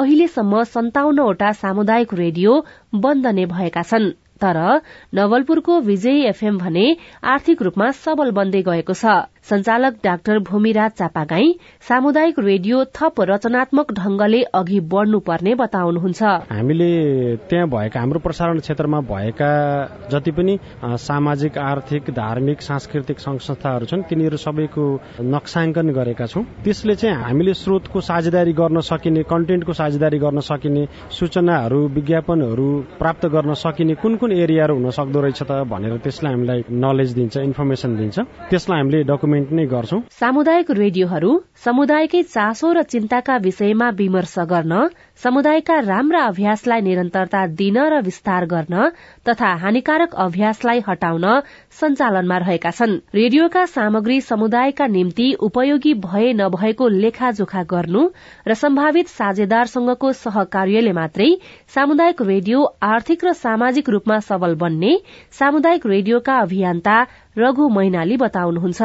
अहिलेसम्म 0.00 0.62
सन्ताउन्नवटा 0.70 1.52
सामुदायिक 1.60 2.14
रेडियो 2.14 2.54
बन्द 3.04 3.26
नै 3.38 3.44
भएका 3.52 3.82
छन्। 3.82 4.10
तर 4.42 4.58
नवलपुरको 5.14 5.78
विजयी 5.82 6.24
एफएम 6.28 6.58
भने 6.58 6.86
आर्थिक 7.32 7.62
रूपमा 7.62 7.90
सबल 7.98 8.30
बन्दै 8.38 8.62
गएको 8.62 8.94
छ। 8.94 9.20
संचालक 9.44 9.94
डाक्टर 10.04 10.38
भूमिराज 10.40 10.90
चापागाई 10.98 11.52
सामुदायिक 11.88 12.38
रेडियो 12.38 12.84
थप 12.96 13.20
रचनात्मक 13.20 13.92
ढंगले 13.92 14.42
अघि 14.54 14.78
बढ्नुपर्ने 14.92 15.54
बताउनुहुन्छ। 15.54 16.22
हामीले 16.50 16.90
त्यहाँ 17.50 17.68
भएका 17.68 18.00
हाम्रो 18.00 18.20
प्रसारण 18.20 18.58
क्षेत्रमा 18.58 19.00
भएका 19.10 19.50
जति 20.12 20.30
पनि 20.30 20.58
सामाजिक 20.84 21.58
आर्थिक 21.58 22.10
धार्मिक 22.14 22.62
सांस्कृतिक 22.62 23.18
संघ 23.18 23.38
संस्थाहरू 23.40 23.86
छन् 23.86 24.02
तिनीहरू 24.10 24.36
सबैको 24.36 24.84
नक्साङ्कन 25.34 25.90
गरेका 25.92 26.26
छौं। 26.26 26.42
त्यसले 26.64 26.94
चाहिँ 26.94 27.16
हामीले 27.16 27.54
स्रोतको 27.54 28.00
साझेदारी 28.00 28.52
गर्न 28.52 28.80
सकिने 28.80 29.22
कन्टेन्टको 29.26 29.72
साझेदारी 29.72 30.18
गर्न 30.18 30.40
सकिने 30.40 30.86
सूचनाहरू 31.18 31.80
विज्ञापनहरू 31.98 32.68
प्राप्त 32.98 33.26
गर्न 33.34 33.54
सकिने 33.58 33.94
कुन 33.98 34.16
कुन 34.22 34.32
एरियाहरू 34.38 34.74
हुन 34.78 34.90
सक्दो 34.92 35.20
रहेछ 35.20 35.42
त 35.42 35.66
भनेर 35.66 35.98
त्यसलाई 35.98 36.32
हामीलाई 36.32 36.64
नलेज 36.70 37.12
दिन्छ 37.14 37.36
इन्फर्मेसन 37.42 37.96
दिन्छ। 37.96 38.18
त्यसलाई 38.50 38.78
हामीले 38.78 39.02
डकुमेन्ट 39.04 39.30
डकुमेन्ट 39.32 39.52
नै 39.52 39.64
गर्छौं। 39.66 40.00
सामुदायिक 40.12 40.68
रेडियोहरू 40.76 41.30
समुदायकै 41.64 42.22
चासो 42.28 42.68
र 42.72 42.82
चिन्ताका 42.92 43.36
विषयमा 43.46 43.88
विमर्श 44.00 44.34
गर्न 44.46 44.72
समुदायका 45.24 45.76
राम्रा 45.82 46.20
अभ्यासलाई 46.26 46.80
निरन्तरता 46.82 47.40
दिन 47.60 47.76
र 47.84 48.00
विस्तार 48.02 48.46
गर्न 48.46 48.74
तथा 49.26 49.50
हानिकारक 49.62 50.10
अभ्यासलाई 50.24 50.82
हटाउन 50.88 51.26
सञ्चालनमा 51.78 52.36
रहेका 52.44 52.72
छन्। 52.72 52.92
रेडियोका 53.14 53.64
सामग्री 53.74 54.20
समुदायका 54.22 54.86
निम्ति 54.96 55.28
उपयोगी 55.40 55.94
भए 56.04 56.32
नभएको 56.34 56.88
लेखाजोखा 56.96 57.62
गर्नु 57.72 58.02
र 58.48 58.54
सम्भावित 58.54 59.06
साझेदारसँगको 59.08 60.12
सहकार्यले 60.20 60.92
मात्रै 60.92 61.30
सामुदायिक 61.74 62.22
रेडियो 62.22 62.64
आर्थिक 62.90 63.24
र 63.24 63.32
सामाजिक 63.40 63.88
रूपमा 63.88 64.18
सबल 64.28 64.60
बन्ने 64.60 64.92
सामुदायिक 65.40 65.86
रेडियोका 65.86 66.38
अभियन्ता 66.40 66.96
रघु 67.36 67.68
मैनाली 67.68 68.16
बताउनुहुन्छ। 68.16 68.82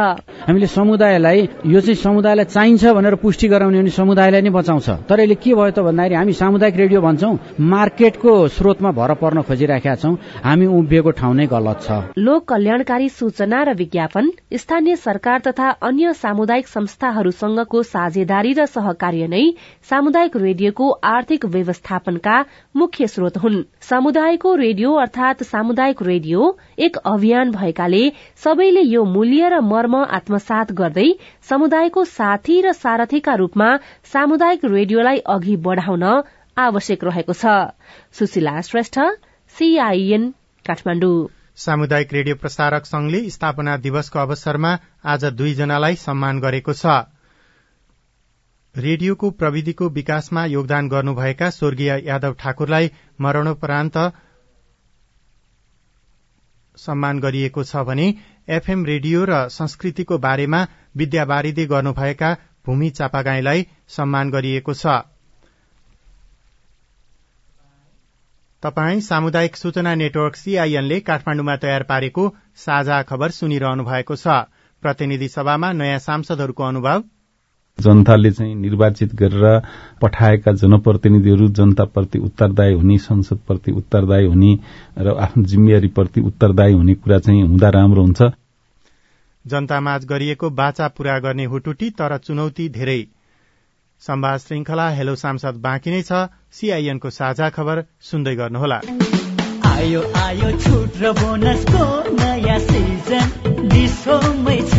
हामीले 0.47 0.67
समुदायलाई 0.67 1.39
यो 1.67 1.79
चाहिँ 1.83 1.95
समुदायलाई 1.99 2.45
चाहिन्छ 2.45 2.85
भनेर 2.95 3.15
पुष्टि 3.19 3.47
गराउने 3.47 3.79
भने 3.79 3.91
समुदायलाई 3.91 4.41
नै 4.41 4.49
बचाउँछ। 4.49 4.89
तर 5.03 5.19
यसले 5.19 5.35
के 5.35 5.51
भयो 5.51 5.71
त 5.75 5.83
भन्दाखेरि 5.83 6.15
हामी 6.15 6.33
सामुदायिक 6.33 6.75
रेडियो 6.77 7.01
भन्छौं 7.01 7.35
मार्केटको 7.59 8.31
स्रोतमा 8.47 8.91
भर 8.95 9.13
पर्न 9.19 9.41
खोजिराखेका 9.43 9.95
छौं। 9.99 10.15
हामी 10.47 10.65
उभिएको 10.65 11.11
ठाउँ 11.11 11.35
नै 11.35 11.45
गलत 11.51 11.79
छ। 11.83 12.15
लोक 12.15 12.47
कल्याणकारी 12.47 13.09
सूचना 13.11 13.63
र 13.67 13.73
विज्ञापन 13.75 14.31
स्थानीय 14.55 14.95
सरकार 14.95 15.39
तथा 15.43 15.67
अन्य 15.83 16.13
सामुदायिक 16.15 16.67
संस्थाहरूसँगको 16.67 17.83
साझेदारी 17.83 18.53
र 18.53 18.65
सहकार्य 18.65 19.27
नै 19.27 19.43
सामुदायिक 19.83 20.37
रेडियोको 20.37 20.89
आर्थिक 21.03 21.45
व्यवस्थापनका 21.45 22.37
मुख्य 22.75 23.07
स्रोत 23.07 23.37
हुन्। 23.37 23.63
समुदायको 23.83 24.55
रेडियो 24.55 24.93
अर्थात 24.95 25.43
सामुदायिक 25.43 26.01
रेडियो 26.01 26.55
एक 26.79 26.97
अभियान 27.05 27.51
भएकाले 27.51 28.03
सबैले 28.43 28.81
यो 28.81 29.03
मूल्य 29.05 29.49
र 29.49 29.59
मर्म 29.67 29.95
आत्मसात 30.15 30.71
गर्दै 30.71 31.05
समुदायको 31.49 32.03
साथी 32.09 32.57
र 32.61 32.73
सारथीका 32.77 33.33
रूपमा 33.35 33.69
सामुदायिक 34.11 34.65
रेडियोलाई 34.67 35.19
अघि 35.27 35.55
बढ़ाउन 35.65 36.03
आवश्यक 36.57 37.03
रहेको 37.03 37.33
छ। 37.33 37.43
सामुदायिक 41.57 42.13
रेडियो 42.13 42.35
प्रसारक 42.35 42.85
संघले 42.85 43.19
स्थापना 43.29 43.77
दिवसको 43.77 44.19
अवसरमा 44.19 44.71
आज 45.05 45.25
दुईजनालाई 45.33 45.95
सम्मान 45.97 46.39
गरेको 46.39 46.73
छ। 46.73 46.85
रेडियोको 48.75 49.29
प्रविधिको 49.39 49.89
विकासमा 49.89 50.45
योगदान 50.45 50.87
गर्नुभएका 50.87 51.49
स्वर्गीय 51.49 51.91
यादव 52.05 52.33
ठाकुरलाई 52.39 52.91
मरणोपरान्त 53.21 53.97
सम्मान 56.77 57.19
गरिएको 57.19 57.63
छ 57.63 57.83
भने 57.83 58.07
एफएम 58.49 58.85
रेडियो 58.85 59.25
र 59.25 59.47
संस्कृतिको 59.49 60.17
बारेमा 60.17 60.61
विद्यावारिदे 60.97 61.65
गर्नुभएका 61.65 62.31
भूमि 62.65 62.89
चापागाईलाई 62.89 63.67
सम्मान 63.87 64.31
गरिएको 64.31 64.73
छ। 64.73 64.95
तपाई 68.63 69.01
सामुदायिक 69.01 69.55
सूचना 69.55 69.93
नेटवर्क 69.95 70.35
सीआईएनले 70.35 70.99
काठमाण्डुमा 70.99 71.55
तयार 71.57 71.83
पारेको 71.83 72.23
साझा 72.55 73.01
खबर 73.03 73.31
सुनिरहनु 73.31 73.83
भएको 73.83 74.15
छ। 74.15 74.39
प्रतिनिधि 74.83 75.27
सभामा 75.29 75.71
नयाँ 75.73 75.99
सांसदहरूको 75.99 76.63
अनुभव। 76.63 77.03
जनताले 77.79 78.31
चाहिँ 78.31 78.55
निर्वाचित 78.55 79.15
गरेर 79.15 79.61
पठाएका 80.01 80.51
जनप्रतिनिधिहरू 80.51 81.47
जनताप्रति 81.47 82.19
उत्तरदायी 82.19 82.73
हुने 82.73 82.97
संसदप्रति 82.97 83.71
उत्तरदायी 83.71 84.25
हुने 84.25 84.51
र 84.97 85.15
आफ्नो 85.17 85.43
जिम्मेवारीप्रति 85.43 86.21
उत्तरदायी 86.21 86.73
हुने 86.73 86.93
कुरा 86.93 87.19
चाहिँ 87.19 87.41
हुँदा 87.41 87.69
राम्रो 87.69 88.01
हुन्छ। 88.01 88.21
जनतामाझ 89.45 90.05
गरिएको 90.05 90.49
बाचा 90.49 90.87
पूरा 90.87 91.19
गर्ने 91.19 91.45
हुटुटी 91.45 91.89
तर 91.89 92.17
चुनौती 92.17 92.69
धेरै। 92.69 93.01
संवाद 94.01 94.39
श्रृंखला 94.39 94.89
हेलो 94.89 95.15
सांसद 95.15 95.61
बाँकी 95.61 95.91
नै 95.91 96.01
छ। 96.01 96.27
सीआईएनको 96.51 97.09
साझा 97.09 97.49
खबर 97.49 97.83
सुन्दै 98.01 98.35
गर्नुहोला। 98.35 98.81
आयो 99.65 100.01
आयो 100.17 100.51
छुट 100.57 101.01
र 101.01 101.11
बोनसको 101.13 101.85
नयाँ 102.13 102.59
सिजन। 102.59 103.27
दिसोमै 103.69 104.59
छ 104.61 104.77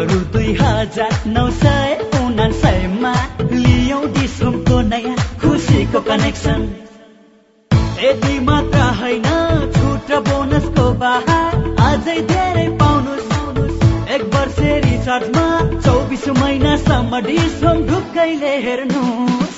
रु 0.00 0.18
दुई 0.32 0.52
हजार 0.60 1.14
नौ 1.28 1.44
सय 1.54 1.94
उनासयमा 2.18 3.12
लियौ 3.52 4.00
दिसोमको 4.16 4.80
नयाँ 4.90 5.16
खुसीको 5.40 6.00
कनेक्सन 6.08 6.60
यति 8.02 8.38
मात्र 8.48 8.84
होइन 9.00 9.26
छुट 9.76 10.10
र 10.12 10.20
बोनसको 10.28 10.84
बहार 11.02 11.56
अझै 11.86 12.18
धेरै 12.32 12.66
पाउनुहोस् 12.82 14.12
एक 14.16 14.22
वर्ष 14.34 14.58
रिचार्जमा 14.86 15.46
चौबिस 15.78 16.28
महिनासम्म 16.38 17.20
डिस्काउन्ट 17.26 17.90
ढुक्कैले 17.90 18.54
हेर्नुहोस् 18.66 19.57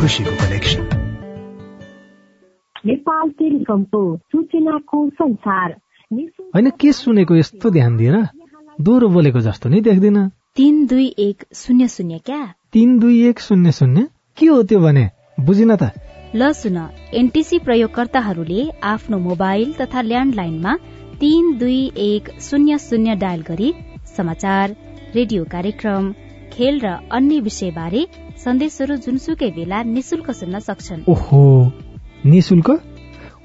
खुसीको 0.01 0.31
कनेक्सन 0.35 0.85
नेपाल 2.85 3.29
टेलिकमको 3.39 3.99
सूचनाको 4.31 4.99
संसार। 5.09 5.73
होइन 6.55 6.69
के 6.81 6.91
सुनेको 6.91 7.35
यस्तो 7.35 7.69
ध्यान 7.69 7.97
दिएर 7.97 8.15
दोहोरो 8.81 9.07
बोलेको 9.07 9.39
जस्तो 9.39 9.69
नि 9.69 9.81
देख्दिन। 9.81 10.17
तिन 10.57 10.85
दुई 10.85 11.05
एक 11.19 11.43
शून्य 11.53 11.87
शून्य 11.87 12.17
क्या? 12.25 12.41
तिन 12.73 12.97
दुई 12.99 13.19
एक 13.27 13.39
शून्य 13.39 13.71
शून्य? 13.71 14.07
के 14.37 14.45
हो 14.45 14.63
त्यो 14.63 14.79
भने? 14.79 15.05
बुझिन 15.39 15.75
त। 15.75 15.91
ल 16.35 16.51
सुन 16.53 16.77
एनटिसी 17.13 17.59
प्रयोगकर्ताहरूले 17.59 18.67
आफ्नो 18.83 19.19
मोबाइल 19.19 19.73
तथा 19.73 20.01
ल्यान्डलाइनमा 20.01 20.75
तीन 21.21 21.53
दुई 21.57 21.79
एक 22.09 22.33
शून्य 22.41 22.77
शून्य 22.79 23.15
डायल 23.15 23.41
गरी 23.41 23.73
समाचार 24.17 24.75
रेडियो 25.15 25.43
कार्यक्रम 25.53 26.11
खेल 26.53 26.79
र 26.79 26.97
अन्य 27.11 27.39
विषयबारे 27.41 28.05
सन्देशहरू 28.41 28.95
जुनसुकै 28.97 29.49
बेला 29.55 29.83
निशुल्क 29.85 30.31
सुन्न 30.31 30.59
सक्छन्। 30.59 31.01
ओहो 31.07 31.41
निशुल्क? 32.25 32.69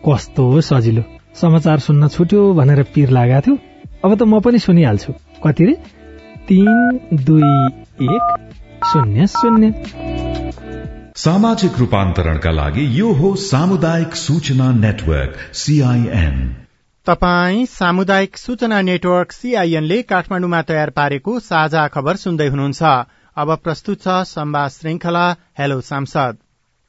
कस्तो 0.07 0.45
सजिलो। 0.61 1.03
समाचार 1.35 1.79
सुन्न 1.79 2.09
छुट्यो 2.09 2.43
भनेर 2.55 2.83
पिर 2.95 3.11
लागेको 3.11 3.41
थियो। 3.47 3.55
अब 4.05 4.15
त 4.15 4.23
म 4.23 4.41
पनि 4.41 4.59
सुनिहाल्छु। 4.59 5.13
कति 5.45 5.65
रे? 5.65 5.75
तिन 6.49 7.17
दुई 7.27 7.53
एक 8.09 8.25
शून्य 8.87 9.27
शून्य। 9.27 9.73
सामाजिक 11.17 11.79
रूपान्तरणका 11.79 12.51
लागि 12.51 12.85
यो 13.01 13.13
हो 13.13 13.35
सामुदायिक 13.43 14.15
सूचना 14.17 14.71
नेटवर्क 14.73 15.37
सीआईएन 15.55 16.37
तपाई 17.07 17.67
सामुदायिक 17.67 18.37
सूचना 18.37 18.81
नेटवर्क 18.83 19.33
सीआईएनले 19.33 20.03
काठमाडौँमा 20.03 20.63
तयार 20.63 20.91
पारेको 20.91 21.39
साझा 21.41 21.87
खबर 21.89 22.17
सुन्दै 22.17 22.49
हुनुहुन्छ। 22.49 22.83
अब 23.37 23.51
प्रस्तुत 23.65 24.01
छ 24.01 24.09
संवाद 24.25 24.71
श्रृंखला 24.71 25.23
हेलो 25.59 25.81
सांसद। 25.81 26.37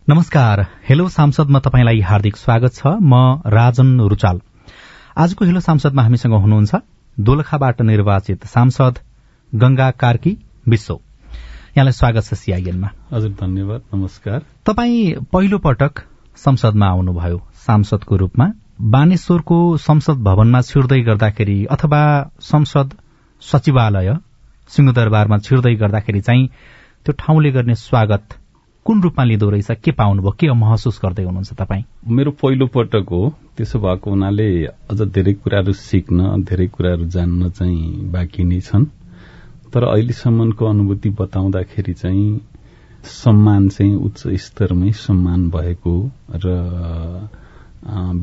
नमस्कार 0.08 0.60
हेलो 0.90 1.08
सांसदमा 1.10 1.60
तपाईँलाई 1.60 2.00
हार्दिक 2.02 2.38
स्वागत 2.38 2.74
छ 2.74 2.88
म 3.04 3.42
राजन 3.46 3.90
रुचाल। 4.02 4.40
आजको 5.18 5.46
हेलो 5.46 5.60
सांसदमा 5.60 6.02
हामीसँग 6.02 6.34
हुनुहुन्छ 6.34 6.76
दोलखाबाट 7.18 7.82
निर्वाचित 7.82 8.46
सांसद 8.48 9.00
गंगा 9.52 9.90
कार्की 9.92 10.32
विश्व। 10.68 10.94
यहाँलाई 11.78 11.92
स्वागत 11.92 12.24
छ 12.24 12.34
सीआईएनमा 12.34 12.92
हजुर 13.12 13.32
धन्यवाद 13.42 13.82
नमस्कार। 13.94 14.40
तपाईँ 14.66 15.28
पहिलो 15.34 15.58
पटक 15.60 16.00
संसदमा 16.38 16.88
आउनुभयो 16.88 17.42
सांसदको 17.66 18.16
रूपमा। 18.16 18.48
बानेश्वरको 18.96 19.60
संसद 19.80 20.24
भवनमा 20.24 20.62
छिर्दै 20.62 21.02
गर्दाखेरि 21.02 21.60
अथवा 21.72 22.02
संसद 22.44 22.96
सचिवालय 23.42 24.16
सिंहदरबारमा 24.67 25.38
छिर्दै 25.38 25.73
गर्दाखेरि 25.75 26.21
चाहिँ 26.21 26.47
त्यो 27.06 27.13
ठाउँले 27.19 27.51
गर्ने 27.51 27.75
स्वागत 27.75 28.36
कुन 28.86 29.01
रूपमा 29.01 29.23
लिँदो 29.23 29.49
रहेछ? 29.49 29.71
के 29.84 29.91
पाउनुभयो? 29.91 30.32
के 30.32 30.51
महसुस 30.53 30.99
गर्दै 31.03 31.23
हुनुहुन्छ 31.23 31.53
तपाईँ? 31.53 31.84
मेरो 32.08 32.32
पहिलो 32.32 32.67
पटक 32.67 33.08
हो। 33.12 33.21
त्यसो 33.58 33.80
भएको 33.80 34.10
हुनाले 34.10 34.47
अझ 34.91 35.01
धेरै 35.01 35.34
कुराहरू 35.34 35.73
सिक्न 35.73 36.43
धेरै 36.43 36.67
कुराहरू 36.67 37.06
जान्न 37.06 37.49
चाहिँ 37.49 38.12
बाँकी 38.12 38.43
नै 38.43 38.60
छन्। 38.60 38.86
तर 39.71 39.84
अहिलेसम्मको 39.84 40.65
अनुभूति 40.65 41.10
बताउँदाखेरि 41.10 41.93
चाहिँ 41.93 42.27
सम्मान 43.03 43.69
चाहिँ 43.69 43.95
उच्च 43.95 44.27
स्तरमै 44.36 44.91
सम्मान 44.91 45.49
भएको 45.49 45.95
र 46.36 46.47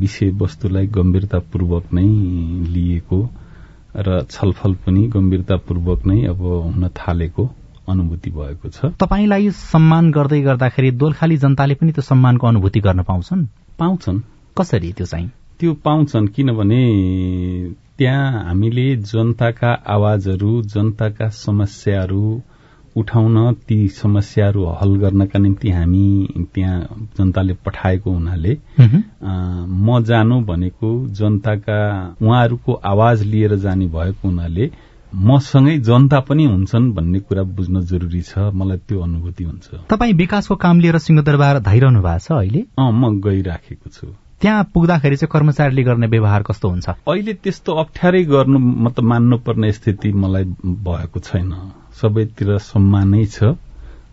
विषयवस्तुलाई 0.00 0.86
गम्भीरतापूर्वक 0.86 1.92
नै 1.92 2.08
लिएको 2.72 3.20
र 3.96 4.22
छलफल 4.30 4.74
पनि 4.74 5.06
गम्भीरतापूर्वक 5.06 6.06
नै 6.06 6.24
अब 6.24 6.40
हुन 6.40 6.88
थालेको 6.88 7.50
अनुभूति 7.88 8.30
भएको 8.30 8.68
छ। 8.68 8.84
तपाईँलाई 8.84 9.50
सम्मान 9.50 10.10
गर्दै 10.10 10.40
गर्दाखेरि 10.42 10.90
दोलखाली 10.90 11.36
जनताले 11.36 11.74
पनि 11.74 11.92
त्यो 11.92 12.02
सम्मानको 12.02 12.46
अनुभूति 12.46 12.80
गर्न 12.80 13.02
पाउँछन्? 13.02 13.46
पाउँछन्। 13.78 14.20
कसरी 14.58 14.92
त्यो 14.92 15.06
चाहिँ? 15.06 15.30
त्यो 15.60 15.74
पाउँछन् 15.74 16.28
किनभने 16.28 16.82
त्यहाँ 17.98 18.44
हामीले 18.44 18.96
जनताका 18.96 19.72
आवाजहरू 19.86 20.62
जनताका 20.62 21.28
समस्याहरू 21.28 22.42
उठाउन 22.96 23.52
ती 23.68 23.88
समस्याहरू 23.88 24.64
हल 24.80 24.96
गर्नका 24.96 25.38
निम्ति 25.38 25.70
हामी 25.70 26.06
त्यहाँ 26.54 26.80
जनताले 27.18 27.54
पठाएको 27.66 28.10
हुनाले 28.10 28.58
म 29.68 30.02
जानु 30.06 30.40
भनेको 30.40 30.90
जनताका 31.10 31.78
उहाँहरूको 32.22 32.72
आवाज 32.72 33.22
लिएर 33.22 33.56
जाने 33.56 33.86
भएको 33.86 34.28
हुनाले 34.28 34.70
मसँगै 35.14 35.78
जनता 35.78 36.20
पनि 36.20 36.44
हुन्छन् 36.44 36.92
भन्ने 36.92 37.18
कुरा 37.20 37.42
बुझ्न 37.42 37.80
जरुरी 37.80 38.22
छ। 38.22 38.38
मलाई 38.38 38.78
त्यो 38.78 39.00
अनुभूति 39.00 39.44
हुन्छ। 39.44 39.68
तपाईँ 39.90 40.12
विकासको 40.12 40.54
काम 40.56 40.80
लिएर 40.80 40.98
सिंहदरबार 40.98 41.58
धाइरहनु 41.60 42.02
भएको 42.02 42.18
छ 42.18 42.32
अहिले? 42.32 42.60
अँ 42.78 42.90
म 42.92 43.20
गइराखेको 43.20 43.90
छु। 43.90 44.06
त्यहाँ 44.40 44.64
पुग्दाखेरि 44.74 45.16
चाहिँ 45.16 45.30
कर्मचारीले 45.32 45.82
गर्ने 45.82 46.06
व्यवहार 46.06 46.42
कस्तो 46.42 46.68
हुन्छ? 46.68 46.88
अहिले 46.88 47.34
त्यस्तो 47.34 47.72
अप्ठ्यारै 47.74 48.24
गर्नु 48.24 48.58
मतलब 48.58 49.04
मान्नुपर्ने 49.04 49.72
स्थिति 49.72 50.12
मलाई 50.12 50.44
भएको 50.64 51.20
छैन। 51.20 51.52
सबैतिर 52.00 52.58
सम्मानै 52.58 53.24
छ। 53.26 53.54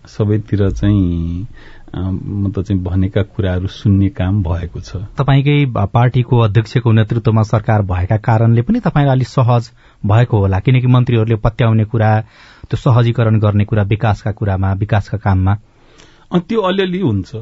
सबैतिर 0.07 0.69
चाहिँ 0.71 1.47
मतलब 1.95 2.63
चाहिँ 2.63 2.81
भनेका 2.83 3.21
कुराहरू 3.21 3.67
सुन्ने 3.67 4.09
काम 4.09 4.41
भएको 4.43 4.79
छ। 4.79 4.95
तपाईँकै 5.17 5.65
पार्टीको 5.93 6.37
अध्यक्षको 6.39 6.91
नेतृत्वमा 6.91 7.43
सरकार 7.43 7.81
भएका 7.81 8.17
कारणले 8.17 8.61
पनि 8.61 8.79
तपाईँलाई 8.79 9.15
अलिक 9.15 9.27
सहज 9.27 9.71
भएको 10.05 10.37
होला। 10.39 10.59
किनकि 10.59 10.87
मन्त्रीहरूले 10.87 11.35
पत्याउने 11.35 11.85
कुरा 11.85 12.11
त्यो 12.69 12.77
सहजीकरण 12.77 13.39
गर्ने 13.39 13.65
कुरा 13.65 13.83
विकासका 13.83 14.31
कुरामा 14.31 14.73
विकासका 14.73 15.17
काममा। 15.17 15.55
त्यो 16.47 16.61
अलिअलि 16.61 16.99
हुन्छ। 16.99 17.35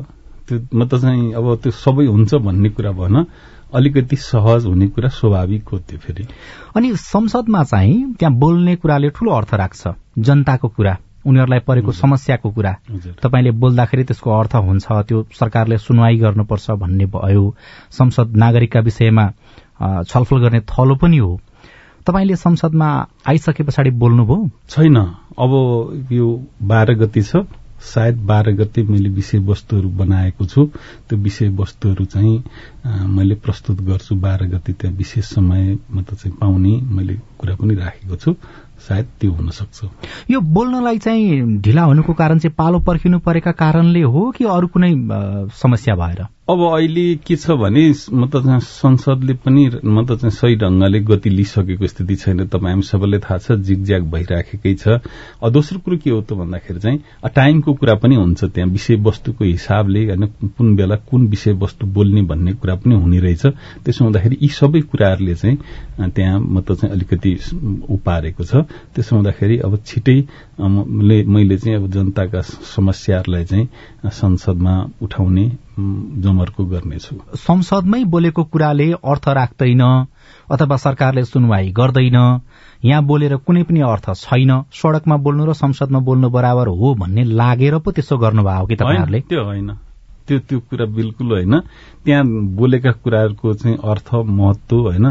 त्यो 0.50 0.60
मतलब 0.74 1.00
चाहिँ 1.00 1.34
अब 1.34 1.56
त्यो 1.64 1.72
सबै 1.72 2.06
हुन्छ 2.06 2.36
भन्ने 2.36 2.70
कुरा 2.70 2.92
भन 2.92 3.26
अलिकति 3.76 4.16
सहज 4.18 4.66
हुने 4.66 4.88
कुरा 4.88 5.10
स्वाभाविक 5.10 5.70
हो 5.70 5.78
त्यो 5.80 5.98
फेरि। 6.02 6.26
अनि 6.76 6.96
संसदमा 6.96 7.64
चाहिँ 7.64 8.14
त्यहाँ 8.20 8.36
बोल्ने 8.36 8.76
कुराले 8.76 9.10
ठूलो 9.14 9.32
अर्थ 9.32 9.54
राख्छ। 9.54 9.88
जनताको 10.18 10.68
कुरा 10.68 10.98
उनीहरूलाई 11.28 11.60
परेको 11.68 11.92
समस्याको 11.92 12.50
कुरा। 12.50 12.74
तपाईँले 13.22 13.52
बोल्दाखेरि 13.62 14.04
त्यसको 14.04 14.30
अर्थ 14.32 14.56
हुन्छ 14.56 14.86
त्यो 15.08 15.18
सरकारले 15.40 15.78
सुनवाई 15.78 16.18
गर्नुपर्छ 16.18 16.72
भन्ने 16.82 17.06
भयो। 17.06 17.54
संसद 17.92 18.38
नागरिकका 18.38 18.80
विषयमा 18.80 19.26
छलफल 20.10 20.38
गर्ने 20.42 20.60
थलो 20.66 20.96
पनि 20.96 21.18
हो। 21.18 21.40
तपाईँले 22.08 22.36
संसदमा 22.36 22.90
आइसके 23.28 23.64
पछाडि 23.64 23.92
बोल्नुभयो? 24.02 24.50
छैन। 24.70 24.98
अब 25.38 25.52
यो 26.12 26.28
बाह्र 26.64 26.94
गति 26.96 27.22
छ। 27.22 27.46
सायद 27.80 28.18
बाह्र 28.28 28.52
गते 28.52 28.84
मैले 28.84 29.10
विषयवस्तुहरू 29.10 29.89
बनाएको 29.89 30.46
छु। 30.46 30.65
त्यो 31.10 31.18
विषयवस्तुहरू 31.18 32.06
चाहिँ 32.06 32.44
मैले 33.08 33.36
प्रस्तुत 33.36 33.82
गर्छु 33.82 34.15
बाह्र 34.15 34.46
गते 34.48 34.74
त्यहाँ 34.74 34.96
विशेष 34.98 35.26
समय 35.26 35.78
म 35.92 36.02
त 36.04 36.13
चाहिँ 36.13 36.36
पाउने 36.38 36.76
मैले 36.96 37.18
कुरा 37.39 37.56
पनि 37.56 37.76
राखेको 37.76 38.15
छु। 38.15 38.36
सायद 38.80 39.06
त्यो 39.20 39.32
हुन 39.32 39.50
सक्छ 39.52 39.84
यो 40.32 40.39
बोल्नलाई 40.39 40.98
चाहिँ 40.98 41.60
ढिला 41.62 41.84
हुनुको 41.84 42.13
कारण 42.13 42.39
चाहिँ 42.39 42.56
पालो 42.58 42.80
पर्खिनु 42.80 43.20
परेका 43.20 43.52
कारणले 43.52 44.02
हो 44.02 44.32
कि 44.32 44.46
अरू 44.46 44.68
कुनै 44.68 44.92
समस्या 45.60 45.96
भएर? 45.96 46.26
अब 46.50 46.62
अहिले 46.66 47.04
के 47.22 47.36
छ 47.36 47.52
भने 47.62 47.82
म 48.10 48.26
त 48.26 48.42
संसदले 48.66 49.34
पनि 49.46 49.64
म 49.86 50.02
त 50.06 50.18
चाहिँ 50.18 50.34
सही 50.34 50.56
ढंगले 50.58 51.00
गति 51.06 51.30
लिइसकेको 51.30 51.88
स्थिति 51.88 52.16
छैन। 52.16 52.46
तपाईँ 52.50 52.74
हामी 52.74 52.82
सबैलाई 52.90 53.20
थाहा 53.22 53.38
छ 53.38 53.52
जिगज्याग 53.70 54.04
भइराखेकै 54.10 54.74
छ। 54.74 54.98
दोस्रो 55.46 55.80
कुरो 55.86 55.98
के 56.02 56.10
हो 56.10 56.22
त 56.26 56.34
भन्दाखेरि 56.34 56.80
चाहिँ 56.80 56.98
टाइमको 57.30 57.74
कुरा 57.74 57.96
पनि 58.02 58.16
हुन्छ 58.16 58.44
त्यहाँ। 58.50 58.70
विषयवस्तुको 58.70 59.46
हिसाबले 59.46 60.06
होइन 60.10 60.26
कुन 60.58 60.76
बेला 60.76 60.96
कुन 61.06 61.28
विषयवस्तु 61.30 61.86
बोल्ने 61.86 62.22
भन्ने 62.26 62.54
कुरा 62.58 62.76
पनि 62.82 62.96
हुने 62.98 63.20
रहेछ। 63.20 63.46
त्यसो 63.86 64.04
हुँदाखेरि 64.10 64.38
यी 64.42 64.50
सबै 64.50 64.82
कुराहरूले 64.90 65.36
चाहिँ 65.38 65.58
त्यहाँ 66.18 66.40
म 66.42 66.66
त 66.66 66.82
चाहिँ 66.82 66.92
अलिकति 66.98 67.32
उपारेको 67.94 68.44
छ। 68.44 68.66
त्यसो 68.98 69.16
हुँदाखेरि 69.16 69.58
अब 69.70 69.78
छिटै 69.86 70.18
मैले 70.66 71.58
चाहिँ 71.62 71.78
अब 71.78 71.90
जनताका 71.94 72.42
समस्याहरूलाई 72.74 73.46
चाहिँ 73.46 73.66
संसदमा 74.10 74.76
उठाउने 75.06 75.69
जमर्को 76.22 76.65
गर्नेछु। 76.65 77.15
संसदमै 77.38 78.04
बोलेको 78.06 78.44
कुराले 78.44 78.92
अर्थ 78.92 79.28
राख्दैन 79.30 79.84
अथवा 80.52 80.78
सरकारले 80.78 81.24
सुनवाई 81.26 81.72
गर्दैन 81.72 82.18
यहाँ 82.86 83.04
बोलेर 83.04 83.36
कुनै 83.38 83.63
पनि 83.63 83.80
अर्थ 83.82 84.13
छैन 84.15 84.52
सड़कमा 84.74 85.18
बोल्नु 85.18 85.46
र 85.46 85.54
संसदमा 85.54 86.00
बोल्नु 86.00 86.30
बराबर 86.30 86.68
हो 86.70 86.94
भन्ने 86.96 87.24
लागेर 87.24 87.78
पो 87.78 87.92
त्यसो 87.92 88.18
गर्नुभयो 88.18 88.65
कि 88.65 88.76
तपाईँहरूले? 88.76 89.20
त्यो 89.20 89.44
होइन। 89.44 89.72
त्यो 90.28 90.39
त्यो 90.39 90.60
कुरा 90.60 90.86
बिल्कुल 90.86 91.28
होइन। 91.32 91.60
त्यहाँ 92.06 92.24
बोलेका 92.56 92.92
कुराहरूको 92.92 93.54
चाहिँ 93.54 93.78
अर्थ 93.84 94.13
महत्व 94.13 94.76
होइन 94.80 95.06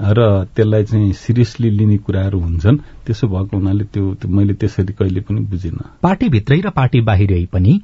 र 0.00 0.20
त्यसलाई 0.56 0.84
चाहिँ 0.84 1.12
सिरियसली 1.12 1.70
लिने 1.70 1.96
कुराहरू 1.96 2.38
हुन्छन्। 2.40 2.76
त्यसो 3.06 3.28
भएको 3.28 3.56
हुनाले 3.56 3.84
त्यो 3.84 4.28
मैले 4.28 4.54
त्यसरी 4.54 4.92
कहिले 4.92 5.20
पनि 5.20 5.40
बुझिनँ। 5.40 6.02
पार्टीभित्रै 6.02 6.60
र 6.60 6.70
पार्टी 6.70 7.00
बाहिरै 7.00 7.44
पनि 7.52 7.80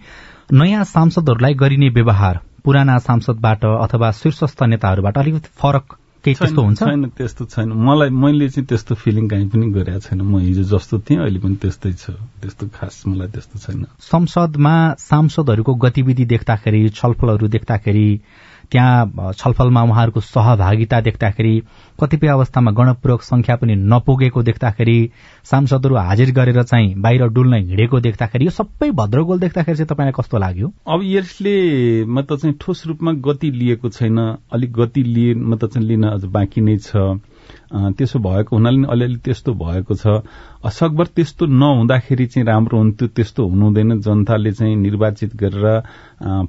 नयाँ 0.52 0.84
सांसदहरूलाई 0.84 1.54
गरिने 1.54 1.88
व्यवहार 1.88 2.40
पुराना 2.64 2.98
सांसदबाट 2.98 3.64
अथवा 3.64 4.10
शीर्षस्थ 4.12 4.62
नेताहरूबाट 4.62 5.18
अलिकति 5.18 5.48
फरक 5.56 5.96
केही 6.24 6.34
त्यस्तो 6.34 6.62
हुन्छ? 6.62 6.78
छैन 6.78 7.04
त्यस्तो 7.08 7.44
छैन। 7.44 7.72
मलाई 7.72 8.10
मैले 8.10 8.48
चाहिँ 8.48 8.66
त्यस्तो 8.66 8.94
फिलिङ 8.94 9.28
काहीँ 9.28 9.48
पनि 9.48 9.70
गरेको 9.70 9.98
छैन। 9.98 10.20
म 10.20 10.38
हिजो 10.38 10.62
जस्तो 10.70 10.98
थिएँ 10.98 11.20
अहिले 11.20 11.38
पनि 11.38 11.56
त्यस्तै 11.56 11.92
छ। 11.92 12.10
त्यस्तो 12.10 12.68
खास 12.68 13.02
मलाई 13.06 13.28
त्यस्तो 13.28 13.58
छैन। 13.58 13.86
संसदमा 14.00 14.74
सांसदहरूको 14.98 15.74
गतिविधि 15.74 16.24
देख्दाखेरि 16.24 16.88
छलफलहरू 16.88 17.48
देख्दाखेरि 17.48 18.08
त्यहाँ 18.70 19.32
छलफलमा 19.32 19.82
उहाँहरूको 19.82 20.20
सहभागिता 20.20 21.00
देख्दाखेरि 21.00 21.62
कतिपय 22.00 22.28
अवस्थामा 22.28 22.70
गणपूर्वक 22.70 23.22
संख्या 23.22 23.56
पनि 23.56 23.74
नपुगेको 23.74 24.42
देख्दाखेरि 24.42 24.98
सांसदहरू 25.44 25.96
हाजिर 25.96 26.30
गरेर 26.32 26.62
चाहिँ 26.62 26.94
बाहिर 26.94 27.26
डुल्न 27.28 27.54
हिँडेको 27.54 28.00
देख्दाखेरि 28.00 28.44
यो 28.44 28.50
सबै 28.50 28.90
भद्रगोल 28.90 29.38
देख्दाखेरि 29.38 29.76
चाहिँ 29.76 29.88
तपाईँलाई 29.88 30.12
कस्तो 30.16 30.38
लाग्यो? 30.38 30.72
अब 30.86 31.00
यसले 31.04 31.54
म 32.04 32.22
त 32.22 32.36
चाहिँ 32.36 32.56
ठोस 32.60 32.86
रूपमा 32.86 33.12
गति 33.12 33.50
लिएको 33.50 33.88
छैन 33.88 34.18
अलिक 34.52 34.72
गति 34.72 35.02
लिए 35.02 35.34
म 35.34 35.56
त 35.56 35.64
चाहिँ 35.64 35.88
लिन 35.88 36.04
अझ 36.08 36.24
बाँकी 36.24 36.60
नै 36.60 36.76
छ। 36.78 36.96
त्यसो 37.72 38.18
भएको 38.18 38.56
हुनाले 38.56 38.86
अलिअलि 38.92 39.16
त्यस्तो 39.24 39.52
भएको 39.54 39.94
छ। 39.94 40.20
सकभर 40.62 41.06
त्यस्तो 41.16 41.46
नहुँदाखेरि 41.46 42.26
चाहिँ 42.26 42.46
राम्रो 42.46 42.78
हुन्थ्यो 42.78 43.08
त्यस्तो 43.08 43.46
हुनुहुँदैन। 43.48 44.00
जनताले 44.00 44.52
चाहिँ 44.52 44.76
निर्वाचित 44.76 45.36
गरेर 45.36 45.82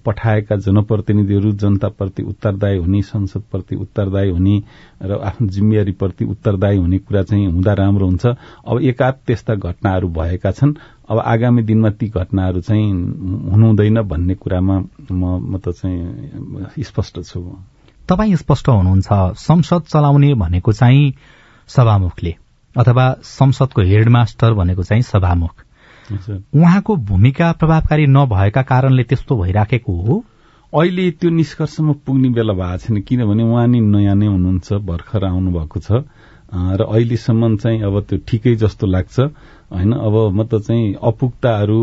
पठाएका 0.06 0.56
जनप्रतिनिधिहरू 0.68 1.52
जनताप्रति 1.64 2.24
उत्तरदायी 2.24 2.78
हुने 2.78 3.02
संसदप्रति 3.02 3.76
उत्तरदायी 3.76 4.30
हुने 4.30 4.56
र 5.02 5.20
आफ्नो 5.24 5.48
जिम्मेवारीप्रति 5.48 6.26
उत्तरदायी 6.26 6.78
हुने 6.78 6.98
कुरा 7.00 7.24
चाहिँ 7.24 7.46
हुँदा 7.48 7.74
राम्रो 7.74 8.06
हुन्छ। 8.06 8.26
अब 8.68 8.82
एकाध 8.84 9.14
त्यस्ता 9.28 9.56
घटनाहरू 9.56 10.08
भएका 10.10 10.52
छन्। 10.52 10.76
अब 11.10 11.20
आगामी 11.20 11.62
दिनमा 11.64 11.90
ती 11.90 12.08
घटनाहरू 12.10 12.62
चाहिँ 12.62 12.92
हुनुहुँदैन 13.52 14.02
भन्ने 14.02 14.36
कुरामा 14.36 14.76
म 15.12 15.58
त 15.58 15.72
चाहिँ 15.72 16.84
स्पष्ट 16.84 17.22
छु। 17.24 17.42
तपाईँ 18.10 18.36
स्पष्ट 18.36 18.68
हुनुहुन्छ 18.70 19.08
संसद 19.40 19.84
चलाउने 19.88 20.34
भनेको 20.34 20.74
चाहिँ 20.74 21.14
सभामुखले 21.68 22.36
अथवा 22.76 23.16
संसदको 23.24 23.82
हेडमास्टर 23.82 24.54
भनेको 24.54 24.84
चाहिँ 24.84 25.04
सभामुख। 25.04 25.64
उहाँको 26.56 26.96
भूमिका 26.96 27.52
प्रभावकारी 27.52 28.06
नभएका 28.08 28.62
कारणले 28.62 29.04
त्यस्तो 29.04 29.38
भइराखेको 29.44 29.94
हो? 30.02 30.26
अहिले 30.74 31.12
त्यो 31.12 31.30
निष्कर्षमा 31.30 31.94
पुग्ने 32.06 32.30
बेला 32.30 32.54
भएको 32.54 32.78
छैन 32.78 33.02
किनभने 33.02 33.44
उहाँ 33.44 33.68
नि 33.68 33.80
नयाँ 33.80 34.16
नै 34.16 34.26
हुनुहुन्छ 34.26 34.74
भर्खर 34.74 35.26
आउनु 35.26 35.52
भएको 35.52 35.80
छ। 35.80 35.92
र 36.54 36.82
अहिलेसम्म 36.86 37.56
चाहिँ 37.58 37.82
अब 37.82 38.00
त्यो 38.10 38.18
ठिकै 38.28 38.56
जस्तो 38.56 38.88
लाग्छ। 38.88 39.20
होइन 39.74 39.92
अब 39.92 40.16
म 40.38 40.44
त 40.46 40.62
चाहिँ 40.62 40.94
अपुग्ताहरू 41.02 41.80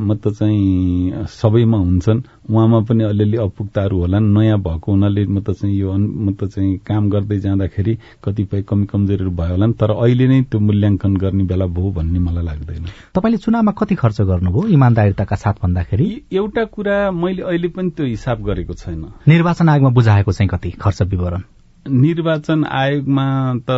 म 0.00 0.16
त 0.16 0.32
चाहिँ 0.32 1.26
सबैमा 1.28 1.78
हुन्छन्। 1.78 2.22
उहाँमा 2.48 2.80
पनि 2.88 3.04
अलिअलि 3.04 3.36
अपुग्ताहरू 3.36 3.98
होला। 3.98 4.18
नयाँ 4.18 4.58
भएको 4.58 4.92
हुनाले 4.92 5.24
म 5.28 5.40
त 5.44 5.52
चाहिँ 5.52 5.76
यो 5.76 5.92
म 5.92 6.32
त 6.32 6.48
चाहिँ 6.48 6.78
काम 6.88 7.10
गर्दै 7.10 7.38
जाँदाखेरि 7.38 7.98
कतिपय 8.24 8.62
कमी 8.64 8.86
कमजोरीहरू 8.88 9.30
भयो 9.30 9.52
होला 9.52 9.66
तर 9.76 9.90
अहिले 9.92 10.26
नै 10.28 10.40
त्यो 10.48 10.60
मूल्याङ्कन 10.60 11.16
गर्ने 11.16 11.44
बेला 11.44 11.66
भयो 11.68 11.90
भन्ने 11.92 12.18
मलाई 12.18 12.44
लाग्दैन। 12.44 12.84
तपाईँले 13.12 13.38
चुनावमा 13.44 13.72
कति 13.76 13.94
खर्च 13.94 14.20
गर्नुभयो 14.24 14.68
इमान्दारिताका 14.72 15.36
साथ 15.36 15.60
भन्दाखेरि? 15.62 16.08
एउटा 16.32 16.64
कुरा 16.64 16.96
मैले 17.12 17.42
अहिले 17.44 17.68
पनि 17.68 17.90
त्यो 17.92 18.06
हिसाब 18.06 18.40
गरेको 18.40 18.72
छैन। 18.72 19.04
निर्वाचन 19.28 19.68
आयोगमा 19.68 19.90
बुझाएको 19.90 20.32
चाहिँ 20.32 20.48
कति 20.48 20.70
खर्च 20.80 21.02
विवरण? 21.02 21.42
निर्वाचन 21.86 22.64
आयोगमा 22.64 23.26
त 23.68 23.70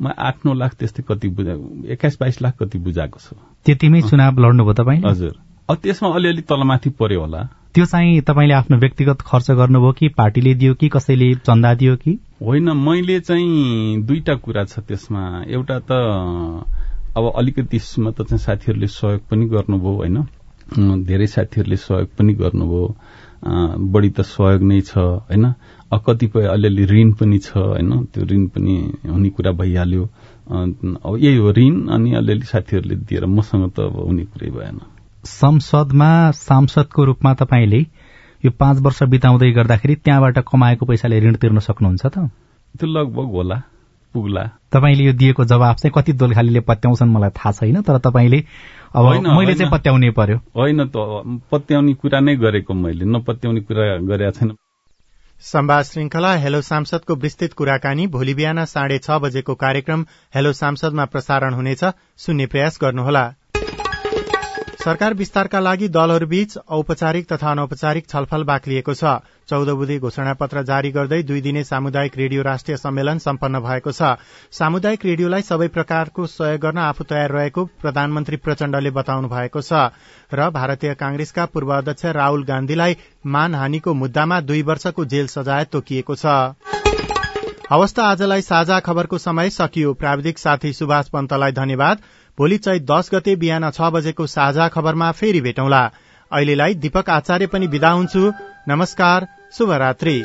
म 0.00 0.08
आठ 0.18 0.36
नौ 0.46 0.54
लाख 0.54 0.74
त्यस्तै 0.74 1.02
कति 1.08 1.28
बुझा 1.28 1.52
एक्काइस 1.92 2.16
बाइस 2.20 2.42
लाख 2.42 2.56
कति 2.58 2.78
बुझाएको 2.78 3.18
छ। 3.18 3.34
त्यतिमै 3.64 4.00
चुनाव 4.02 4.40
लड्नुभयो 4.40 4.72
तपाईँ 4.72 5.02
हजुर। 5.04 5.34
अब 5.70 5.76
त्यसमा 5.76 6.08
अलिअलि 6.14 6.42
तलमाथि 6.42 6.90
पर्यो 6.90 7.20
होला। 7.20 7.42
त्यो 7.74 7.84
चाहिँ 7.84 8.20
तपाईँले 8.20 8.54
आफ्नो 8.54 8.76
व्यक्तिगत 8.78 9.20
खर्च 9.20 9.50
गर्नुभयो 9.50 9.92
कि 9.92 10.08
पार्टीले 10.08 10.54
दियो 10.54 10.74
कि 10.74 10.88
कसैले 10.88 11.34
चन्दा 11.34 11.74
दियो 11.74 11.96
कि? 11.96 12.18
होइन 12.42 12.70
मैले 12.76 13.20
चाहिँ 13.20 14.02
दुईटा 14.02 14.34
कुरा 14.34 14.64
छ 14.64 14.78
त्यसमा। 14.78 15.44
एउटा 15.48 15.78
त 15.78 15.92
अब 17.16 17.32
अलिकति 17.36 17.78
त 17.78 18.22
चाहिँ 18.22 18.38
साथीहरूले 18.38 18.86
सहयोग 18.86 19.20
पनि 19.30 19.46
गर्नुभयो 19.46 19.92
होइन। 19.92 21.04
धेरै 21.04 21.26
साथीहरूले 21.26 21.76
सहयोग 21.76 22.08
पनि 22.18 22.32
गर्नुभयो। 22.32 22.96
बढी 23.42 24.10
त 24.10 24.20
सहयोग 24.22 24.62
नै 24.62 24.80
छ 24.80 24.98
होइन? 24.98 25.46
कतिपय 26.06 26.46
अलिअलि 26.46 26.84
ऋण 26.86 27.12
पनि 27.12 27.38
छ 27.38 27.56
होइन? 27.56 27.90
त्यो 28.14 28.24
ऋण 28.24 28.46
पनि 28.54 28.74
हुने 29.06 29.28
कुरा 29.28 29.52
भइहाल्यो। 29.52 30.04
अब 31.04 31.16
यही 31.20 31.36
हो 31.36 31.50
ऋण 31.52 31.74
अनि 31.88 32.14
अलिअलि 32.14 32.46
साथीहरूले 32.46 32.96
दिएर 32.96 33.26
मसँग 33.26 33.70
त 33.70 33.80
अब 33.80 33.96
हुने 34.06 34.24
कुरै 34.24 34.50
भएन। 34.50 34.78
संसदमा 35.24 36.30
सांसदको 36.30 37.04
रूपमा 37.04 37.34
तपाईँले 37.34 37.80
यो 38.44 38.50
पाँच 38.50 38.80
वर्ष 38.82 39.02
बिताउँदै 39.02 39.50
गर्दाखेरि 39.52 39.94
त्यहाँबाट 39.94 40.38
कमाएको 40.42 40.86
पैसाले 40.86 41.20
ऋण 41.20 41.34
तिर्न 41.36 41.58
सक्नुहुन्छ 41.58 42.06
त? 42.06 42.18
त्यो 42.78 42.86
लगभग 42.88 43.28
होला 43.30 43.62
पुग्ला। 44.14 44.42
तपाईँले 44.72 45.04
यो 45.04 45.12
दिएको 45.12 45.44
जवाब 45.44 45.76
चाहिँ 45.76 45.92
कति 45.94 46.12
दोलखालीले 46.12 46.60
पत्याउँछन् 46.60 47.12
मलाई 47.12 47.30
थाहा 47.30 47.52
छैन 47.52 47.80
तर 47.82 47.98
तपाईँले 47.98 48.40
अब 48.94 49.04
मैले 49.26 49.54
चाहिँ 49.54 49.70
पत्याउनै 49.72 50.10
पर्यो। 50.10 50.36
होइन 50.56 50.84
त 50.86 50.96
पत्याउने 51.50 51.94
कुरा 51.94 52.20
नै 52.20 52.36
गरेको 52.36 52.74
मैले 52.74 53.04
नपत्याउने 53.04 53.60
कुरा 53.60 53.84
गरेका 54.04 54.30
छैन। 54.30 54.50
संवाद 55.42 55.84
श्रृंखला 55.84 56.32
हेलो 56.36 56.60
सांसदको 56.60 57.14
विस्तृत 57.14 57.52
कुराकानी 57.52 58.06
भोलि 58.06 58.34
बिहान 58.34 58.64
साढे 58.64 58.98
छ 58.98 59.16
बजेको 59.18 59.54
कार्यक्रम 59.54 60.04
हेलो 60.34 60.52
सांसदमा 60.52 61.04
प्रसारण 61.04 61.54
हुनेछ। 61.54 61.84
सुन्ने 62.16 62.46
प्रयास 62.46 62.78
गर्नुहोला। 62.82 63.24
सरकार 64.82 65.14
विस्तारका 65.14 65.58
लागि 65.60 65.88
दलहरूबीच 65.88 66.56
औपचारिक 66.68 67.26
तथा 67.32 67.50
अनौपचारिक 67.50 68.08
छलफल 68.08 68.44
बाक्लिएको 68.44 68.94
छ। 68.94 69.10
चौध 69.48 69.68
बुधे 69.72 69.98
घोषणा 69.98 70.32
पत्र 70.34 70.62
जारी 70.62 70.90
गर्दै 70.90 71.22
दुई 71.22 71.40
दिने 71.40 71.62
सामुदायिक 71.64 72.16
रेडियो 72.16 72.42
राष्ट्रिय 72.42 72.76
सम्मेलन 72.76 73.18
सम्पन्न 73.18 73.60
भएको 73.62 73.92
छ। 73.92 74.18
सामुदायिक 74.50 75.04
रेडियोलाई 75.06 75.42
सबै 75.42 75.68
प्रकारको 75.68 76.26
सहयोग 76.26 76.60
गर्न 76.60 76.78
आफू 76.80 77.04
तयार 77.04 77.30
रहेको 77.30 77.64
प्रधानमन्त्री 77.78 78.36
प्रचण्डले 78.42 78.90
बताउनु 78.90 79.28
भएको 79.28 79.62
छ 79.62 79.72
र 80.34 80.50
भारतीय 80.50 80.94
कांग्रेसका 80.96 81.44
पूर्व 81.46 81.70
अध्यक्ष 81.76 82.04
राहुल 82.18 82.42
गान्धीलाई 82.44 82.96
मानहानीको 83.28 83.94
मुद्दामा 83.94 84.40
दुई 84.42 84.62
वर्षको 84.64 85.04
जेल 85.06 85.26
सजाय 85.30 85.64
तोकिएको 85.72 86.14
छ। 86.16 86.26
हवस् 87.70 87.94
त 87.94 87.98
आजलाई 88.02 88.42
साझा 88.42 88.78
खबरको 88.80 89.18
समय 89.18 89.50
सकियो। 89.50 89.92
प्राविधिक 89.94 90.38
साथी 90.38 90.72
सुभाष 90.72 91.08
पन्तलाई 91.08 91.52
धन्यवाद। 91.52 92.02
भोलि 92.38 92.56
चैत 92.58 92.82
दश 92.82 93.08
गते 93.14 93.34
बिहान 93.36 93.70
छ 93.70 93.88
बजेको 93.92 94.26
साझा 94.26 94.68
खबरमा 94.68 95.10
फेरि 95.12 95.40
भेटौँला। 95.40 95.82
अहिलेलाई 96.30 96.74
दीपक 96.74 97.10
आचार्य 97.10 97.46
पनि 97.46 97.66
विदा 97.66 97.90
हुन्छु। 97.90 98.32
नमस्कार 98.68 99.26
शुभरात्री। 99.52 100.16